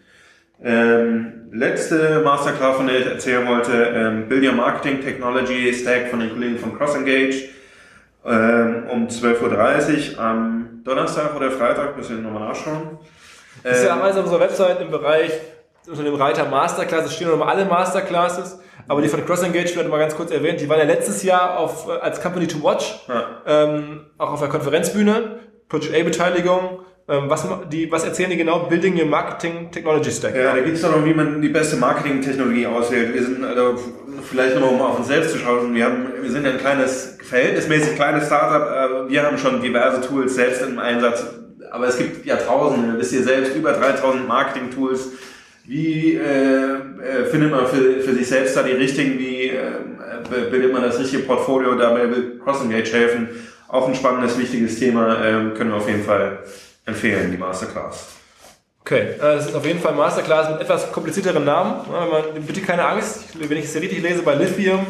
Ähm, 0.63 1.49
letzte 1.53 2.21
Masterclass, 2.25 2.77
von 2.77 2.87
der 2.87 3.01
ich 3.01 3.07
erzählen 3.07 3.47
wollte, 3.47 3.73
ähm, 3.73 4.29
Build 4.29 4.45
Your 4.45 4.53
Marketing 4.53 5.01
Technology 5.01 5.73
Stack 5.75 6.09
von 6.09 6.21
den 6.21 6.31
Kollegen 6.31 6.59
von 6.59 6.77
CrossEngage 6.77 7.49
ähm, 8.25 8.85
um 8.91 9.09
12.30 9.09 10.15
Uhr 10.17 10.21
am 10.23 10.81
Donnerstag 10.85 11.35
oder 11.37 11.51
Freitag, 11.51 11.97
müssen 11.97 12.23
wir 12.23 12.31
nochmal 12.31 12.49
nachschauen. 12.49 12.99
Das 13.65 13.79
ist 13.81 13.87
ja 13.87 13.95
Ähm, 13.97 14.03
alles 14.03 14.17
auf 14.17 14.25
unserer 14.25 14.41
Website 14.41 14.81
im 14.81 14.91
Bereich 14.91 15.33
unter 15.89 16.05
dem 16.05 16.15
Reiter 16.15 16.45
Masterclasses 16.47 17.13
stehen 17.15 17.29
nochmal 17.29 17.49
alle 17.57 17.65
Masterclasses, 17.65 18.61
aber 18.87 19.03
die 19.03 19.09
von 19.09 19.25
CrossEngage 19.27 19.75
wird 19.75 19.89
mal 19.89 19.99
ganz 19.99 20.15
kurz 20.15 20.31
erwähnt. 20.31 20.61
Die 20.61 20.69
waren 20.69 20.79
ja 20.79 20.85
letztes 20.85 21.25
Jahr 21.25 21.59
auf, 21.59 21.89
äh, 21.89 21.93
als 22.01 22.21
Company 22.23 22.47
to 22.47 22.63
Watch, 22.63 23.01
Ja. 23.09 23.43
ähm, 23.47 24.07
auch 24.17 24.33
auf 24.33 24.39
der 24.41 24.49
Konferenzbühne, 24.49 25.41
Project 25.69 25.93
A-Beteiligung. 25.97 26.82
Ähm, 27.09 27.29
was, 27.29 27.47
die, 27.71 27.91
was 27.91 28.05
erzählen 28.05 28.31
die 28.31 28.37
genau? 28.37 28.61
Building 28.67 28.99
Your 28.99 29.07
Marketing 29.07 29.71
Technology 29.71 30.11
Stack. 30.11 30.37
Ja, 30.37 30.55
da 30.55 30.61
geht 30.61 30.75
es 30.75 30.83
darum, 30.83 31.05
wie 31.05 31.15
man 31.15 31.43
die 31.43 31.49
beste 31.49 31.77
Marketingtechnologie 31.77 32.67
auswählt. 32.67 33.13
Wir 33.13 33.23
sind, 33.25 33.45
also, 33.45 33.77
vielleicht 34.31 34.55
nochmal, 34.55 34.71
um 34.71 34.81
auf 34.81 34.99
uns 34.99 35.09
selbst 35.09 35.33
zu 35.33 35.39
schauen, 35.39 35.75
wir, 35.75 35.85
haben, 35.85 36.07
wir 36.21 36.31
sind 36.31 36.47
ein 36.47 36.59
kleines, 36.59 37.19
verhältnismäßig 37.23 37.97
kleines 37.97 38.27
Startup. 38.27 39.07
äh, 39.07 39.11
Wir 39.11 39.25
haben 39.25 39.37
schon 39.37 39.61
diverse 39.61 40.01
Tools 40.01 40.35
selbst 40.35 40.63
im 40.63 40.79
Einsatz. 40.79 41.25
Aber 41.73 41.89
es 41.89 41.99
gibt 41.99 42.25
ja 42.25 42.37
tausende, 42.37 42.99
wisst 42.99 43.15
ihr 43.15 43.23
selbst, 43.23 43.57
über 43.57 43.73
3000 43.73 44.29
Marketing-Tools. 44.29 45.09
Wie 45.65 46.15
äh, 46.15 46.21
äh, 46.21 47.25
findet 47.31 47.51
man 47.51 47.67
für, 47.67 48.01
für 48.01 48.15
sich 48.15 48.29
selbst 48.29 48.57
da 48.57 48.63
die 48.63 48.73
richtigen, 48.73 49.19
wie 49.19 49.49
äh, 49.49 49.57
äh, 49.57 50.51
bildet 50.51 50.73
man 50.73 50.83
das 50.83 50.99
richtige 50.99 51.23
Portfolio, 51.23 51.75
dabei 51.75 52.11
will 52.11 52.41
CrossEngage 52.43 52.93
helfen. 52.93 53.29
Auch 53.69 53.89
ein 53.89 53.95
spannendes, 53.95 54.39
wichtiges 54.39 54.79
Thema, 54.79 55.25
ähm, 55.25 55.55
können 55.55 55.71
wir 55.71 55.77
auf 55.77 55.89
jeden 55.89 56.05
Fall 56.05 56.41
empfehlen, 56.85 57.31
die 57.31 57.39
Masterclass. 57.39 58.09
Okay, 58.81 59.13
äh, 59.13 59.19
das 59.19 59.47
ist 59.47 59.55
auf 59.55 59.65
jeden 59.65 59.81
Fall 59.81 59.95
Masterclass 59.95 60.51
mit 60.51 60.61
etwas 60.61 60.91
komplizierteren 60.91 61.45
Namen. 61.45 61.85
Bitte 62.47 62.61
keine 62.61 62.85
Angst, 62.85 63.39
wenn 63.39 63.57
ich 63.57 63.67
es 63.67 63.75
richtig 63.77 64.03
lese, 64.03 64.23
bei 64.23 64.35
Lithium 64.35 64.87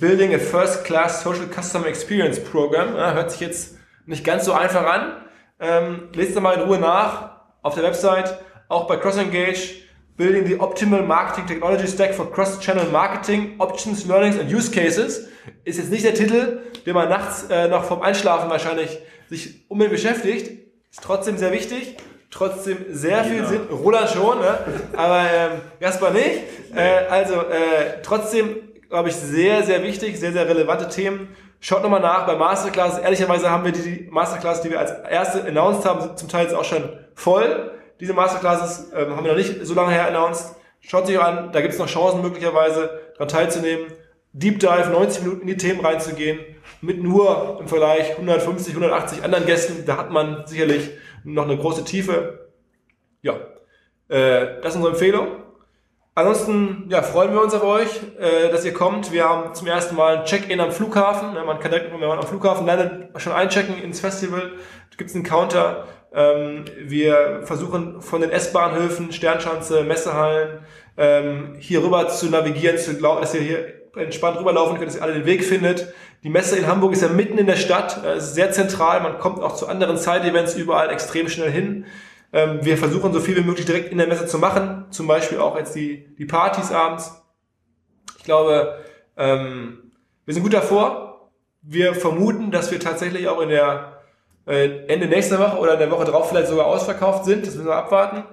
Building 0.00 0.34
a 0.34 0.38
First 0.38 0.84
Class 0.84 1.22
Social 1.22 1.48
Customer 1.48 1.86
Experience 1.86 2.38
Program. 2.38 2.94
Hört 2.94 3.30
sich 3.30 3.40
jetzt 3.40 3.76
nicht 4.06 4.24
ganz 4.24 4.44
so 4.44 4.52
einfach 4.52 4.84
an. 4.84 5.16
Ähm, 5.58 6.08
lest 6.14 6.38
mal 6.40 6.54
in 6.54 6.62
Ruhe 6.62 6.78
nach 6.78 7.30
auf 7.62 7.74
der 7.74 7.84
Website, 7.84 8.38
auch 8.68 8.86
bei 8.86 8.96
CrossEngage. 8.96 9.82
Building 10.16 10.46
the 10.46 10.60
Optimal 10.60 11.02
Marketing 11.02 11.46
Technology 11.46 11.88
Stack 11.88 12.14
for 12.14 12.30
Cross-Channel 12.30 12.86
Marketing, 12.92 13.54
Options, 13.58 14.06
Learnings 14.06 14.38
and 14.38 14.52
Use 14.52 14.70
Cases. 14.70 15.28
Ist 15.64 15.78
jetzt 15.78 15.90
nicht 15.90 16.04
der 16.04 16.14
Titel, 16.14 16.60
den 16.84 16.94
man 16.94 17.08
nachts 17.08 17.44
äh, 17.50 17.66
noch 17.66 17.84
vorm 17.84 18.02
Einschlafen 18.02 18.50
wahrscheinlich 18.50 18.98
sich 19.30 19.64
unbedingt 19.68 19.94
beschäftigt. 19.94 20.61
Ist 20.92 21.02
trotzdem 21.02 21.38
sehr 21.38 21.52
wichtig. 21.52 21.96
Trotzdem 22.30 22.84
sehr 22.90 23.24
viel 23.24 23.46
Sinn. 23.46 23.62
Roland 23.70 24.10
schon, 24.10 24.38
ne? 24.38 24.58
aber 24.94 25.20
ähm, 25.20 25.60
Gaspar 25.80 26.10
nicht. 26.10 26.42
Äh, 26.74 27.06
also 27.08 27.34
äh, 27.34 28.02
trotzdem, 28.02 28.56
glaube 28.90 29.08
ich, 29.08 29.16
sehr, 29.16 29.62
sehr 29.62 29.82
wichtig, 29.82 30.20
sehr, 30.20 30.32
sehr 30.32 30.46
relevante 30.46 30.88
Themen. 30.88 31.34
Schaut 31.60 31.82
nochmal 31.82 32.00
nach 32.00 32.26
bei 32.26 32.36
Masterclass. 32.36 32.98
Ehrlicherweise 32.98 33.50
haben 33.50 33.64
wir 33.64 33.72
die 33.72 34.06
Masterclass, 34.10 34.60
die 34.60 34.70
wir 34.70 34.80
als 34.80 34.90
erste 35.08 35.44
announced 35.44 35.86
haben, 35.86 36.14
zum 36.14 36.28
Teil 36.28 36.44
jetzt 36.44 36.54
auch 36.54 36.64
schon 36.64 36.90
voll. 37.14 37.70
Diese 37.98 38.12
Masterclasses 38.12 38.92
ähm, 38.94 39.16
haben 39.16 39.24
wir 39.24 39.32
noch 39.32 39.38
nicht 39.38 39.64
so 39.64 39.72
lange 39.72 39.92
her 39.92 40.08
announced. 40.08 40.56
Schaut 40.80 41.06
sich 41.06 41.18
an, 41.18 41.52
da 41.52 41.62
gibt 41.62 41.72
es 41.72 41.78
noch 41.78 41.86
Chancen 41.86 42.20
möglicherweise 42.20 43.00
daran 43.14 43.28
teilzunehmen. 43.28 43.86
Deep 44.32 44.60
Dive, 44.60 44.88
90 44.90 45.22
Minuten 45.24 45.40
in 45.42 45.46
die 45.48 45.56
Themen 45.56 45.80
reinzugehen, 45.84 46.40
mit 46.80 47.02
nur 47.02 47.58
im 47.60 47.68
Vergleich 47.68 48.12
150, 48.12 48.74
180 48.74 49.22
anderen 49.22 49.46
Gästen. 49.46 49.84
Da 49.86 49.98
hat 49.98 50.10
man 50.10 50.46
sicherlich 50.46 50.90
noch 51.24 51.44
eine 51.44 51.56
große 51.58 51.84
Tiefe. 51.84 52.48
Ja, 53.20 53.34
äh, 54.08 54.60
das 54.62 54.70
ist 54.70 54.76
unsere 54.76 54.92
Empfehlung. 54.94 55.28
Ansonsten 56.14 56.86
ja, 56.90 57.02
freuen 57.02 57.32
wir 57.32 57.40
uns 57.40 57.54
auf 57.54 57.62
euch, 57.62 57.88
äh, 58.18 58.50
dass 58.50 58.64
ihr 58.64 58.74
kommt. 58.74 59.12
Wir 59.12 59.24
haben 59.28 59.54
zum 59.54 59.66
ersten 59.66 59.96
Mal 59.96 60.18
ein 60.18 60.24
Check-in 60.24 60.60
am 60.60 60.70
Flughafen. 60.70 61.32
Man 61.34 61.58
kann 61.58 61.70
direkt, 61.70 61.92
wenn 61.92 62.00
man 62.00 62.18
am 62.18 62.26
Flughafen 62.26 62.66
landet, 62.66 63.08
schon 63.20 63.32
einchecken 63.32 63.80
ins 63.82 64.00
Festival. 64.00 64.52
Da 64.90 64.96
gibt 64.96 65.08
es 65.10 65.16
einen 65.16 65.24
Counter. 65.24 65.86
Ähm, 66.14 66.66
wir 66.78 67.40
versuchen 67.44 68.02
von 68.02 68.20
den 68.20 68.30
S-Bahnhöfen, 68.30 69.12
Sternschanze, 69.12 69.84
Messehallen, 69.84 70.58
ähm, 70.98 71.56
hier 71.58 71.82
rüber 71.82 72.08
zu 72.08 72.28
navigieren, 72.28 72.76
zu 72.76 72.92
lau- 73.00 73.18
dass 73.20 73.34
ihr 73.34 73.40
hier 73.40 73.81
entspannt 73.96 74.38
rüberlaufen 74.38 74.76
könnt, 74.76 74.88
dass 74.88 74.96
ihr 74.96 75.02
alle 75.02 75.14
den 75.14 75.26
Weg 75.26 75.44
findet. 75.44 75.92
Die 76.22 76.30
Messe 76.30 76.56
in 76.56 76.66
Hamburg 76.66 76.92
ist 76.92 77.02
ja 77.02 77.08
mitten 77.08 77.38
in 77.38 77.46
der 77.46 77.56
Stadt, 77.56 78.02
äh, 78.04 78.16
ist 78.18 78.34
sehr 78.34 78.52
zentral. 78.52 79.00
Man 79.02 79.18
kommt 79.18 79.42
auch 79.42 79.54
zu 79.54 79.66
anderen 79.68 79.96
Side-Events 79.96 80.54
überall 80.54 80.90
extrem 80.90 81.28
schnell 81.28 81.50
hin. 81.50 81.86
Ähm, 82.32 82.60
wir 82.62 82.78
versuchen 82.78 83.12
so 83.12 83.20
viel 83.20 83.36
wie 83.36 83.42
möglich 83.42 83.66
direkt 83.66 83.90
in 83.90 83.98
der 83.98 84.06
Messe 84.06 84.26
zu 84.26 84.38
machen, 84.38 84.86
zum 84.90 85.06
Beispiel 85.06 85.38
auch 85.38 85.56
jetzt 85.56 85.74
die, 85.74 86.06
die 86.16 86.24
Partys 86.24 86.72
abends. 86.72 87.22
Ich 88.18 88.24
glaube, 88.24 88.78
ähm, 89.16 89.92
wir 90.24 90.34
sind 90.34 90.42
gut 90.42 90.54
davor. 90.54 91.30
Wir 91.60 91.94
vermuten, 91.94 92.50
dass 92.50 92.70
wir 92.70 92.80
tatsächlich 92.80 93.28
auch 93.28 93.40
in 93.40 93.50
der 93.50 94.00
äh, 94.46 94.86
Ende 94.86 95.06
nächster 95.06 95.38
Woche 95.38 95.58
oder 95.58 95.74
in 95.74 95.78
der 95.78 95.90
Woche 95.90 96.04
drauf 96.04 96.30
vielleicht 96.30 96.48
sogar 96.48 96.66
ausverkauft 96.66 97.24
sind. 97.24 97.46
Das 97.46 97.54
müssen 97.54 97.68
wir 97.68 97.76
abwarten. 97.76 98.24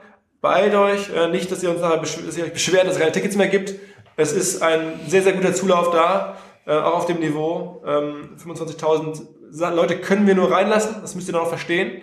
Beeilt 0.41 0.73
euch, 0.73 1.13
äh, 1.13 1.27
nicht, 1.27 1.51
dass 1.51 1.61
ihr 1.61 1.69
uns 1.69 1.81
nachher 1.81 1.97
dass 1.97 2.37
ihr 2.37 2.45
euch 2.45 2.53
beschwert, 2.53 2.85
dass 2.85 2.93
es 2.93 2.99
keine 2.99 3.11
Tickets 3.11 3.35
mehr 3.35 3.49
gibt. 3.49 3.75
Es 4.19 4.33
ist 4.33 4.61
ein 4.61 4.99
sehr, 5.07 5.21
sehr 5.23 5.33
guter 5.33 5.53
Zulauf 5.53 5.91
da, 5.91 6.35
äh, 6.67 6.73
auch 6.73 6.95
auf 6.97 7.05
dem 7.05 7.19
Niveau. 7.19 7.81
Ähm, 7.85 8.35
25.000 8.37 9.21
Sa- 9.51 9.69
Leute 9.69 9.97
können 9.99 10.27
wir 10.27 10.35
nur 10.35 10.51
reinlassen, 10.51 10.97
das 11.01 11.15
müsst 11.15 11.29
ihr 11.29 11.33
noch 11.33 11.47
verstehen. 11.47 12.01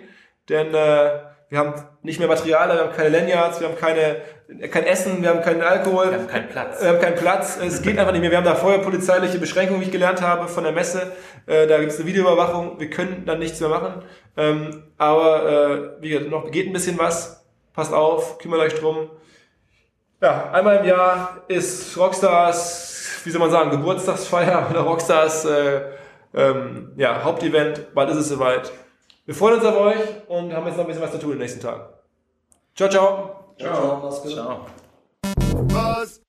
Denn 0.49 0.73
äh, 0.73 1.09
wir 1.49 1.59
haben 1.59 1.75
nicht 2.01 2.19
mehr 2.19 2.27
Material, 2.27 2.69
wir 2.69 2.79
haben 2.85 2.93
keine 2.95 3.09
Lanyards, 3.09 3.59
wir 3.61 3.67
haben 3.67 3.77
keine, 3.77 4.17
kein 4.69 4.83
Essen, 4.85 5.21
wir 5.21 5.29
haben 5.29 5.41
keinen 5.41 5.61
Alkohol. 5.61 6.07
Wir 6.09 6.17
haben 6.17 6.27
keinen 6.27 6.49
Platz. 6.49 6.81
Wir 6.81 6.89
haben 6.89 6.99
keinen 6.99 7.15
Platz, 7.15 7.57
es 7.63 7.81
geht 7.81 7.97
einfach 7.99 8.11
nicht 8.11 8.21
mehr. 8.21 8.31
Wir 8.31 8.37
haben 8.37 8.45
da 8.45 8.55
vorher 8.55 8.79
polizeiliche 8.79 9.37
Beschränkungen, 9.37 9.79
wie 9.81 9.85
ich 9.85 9.91
gelernt 9.91 10.21
habe, 10.21 10.47
von 10.47 10.63
der 10.63 10.73
Messe. 10.73 11.11
Äh, 11.45 11.67
da 11.67 11.77
gibt 11.79 11.91
es 11.91 11.99
eine 11.99 12.07
Videoüberwachung, 12.07 12.79
wir 12.79 12.89
können 12.89 13.23
dann 13.25 13.39
nichts 13.39 13.59
mehr 13.59 13.69
machen. 13.69 14.01
Ähm, 14.35 14.83
aber 14.97 15.49
äh, 15.99 16.01
wie 16.01 16.09
gesagt, 16.09 16.31
noch 16.31 16.49
geht 16.51 16.67
ein 16.67 16.73
bisschen 16.73 16.97
was. 16.97 17.45
Passt 17.73 17.93
auf, 17.93 18.39
kümmert 18.39 18.59
euch 18.61 18.73
drum. 18.75 19.09
Ja, 20.21 20.51
einmal 20.51 20.77
im 20.77 20.85
Jahr 20.85 21.41
ist 21.47 21.95
Rockstars, 21.95 23.21
wie 23.23 23.29
soll 23.29 23.39
man 23.39 23.51
sagen, 23.51 23.69
Geburtstagsfeier 23.69 24.67
oder 24.71 24.81
Rockstars 24.81 25.45
äh, 25.45 25.81
ähm, 26.33 26.91
ja, 26.97 27.23
Hauptevent. 27.23 27.93
Bald 27.93 28.09
ist 28.09 28.17
es 28.17 28.29
soweit. 28.29 28.71
Wir 29.25 29.35
freuen 29.35 29.55
uns 29.55 29.65
auf 29.65 29.77
euch 29.77 29.99
und 30.27 30.53
haben 30.53 30.65
jetzt 30.65 30.77
noch 30.77 30.85
ein 30.85 30.87
bisschen 30.87 31.03
was 31.03 31.11
zu 31.11 31.19
tun 31.19 31.31
in 31.31 31.37
den 31.37 31.41
nächsten 31.41 31.61
Tagen. 31.61 31.83
Ciao, 32.75 32.89
ciao. 32.89 33.53
Ciao, 33.59 33.99
gut. 33.99 34.31
Ciao. 34.31 34.65
Buzz, 35.67 36.21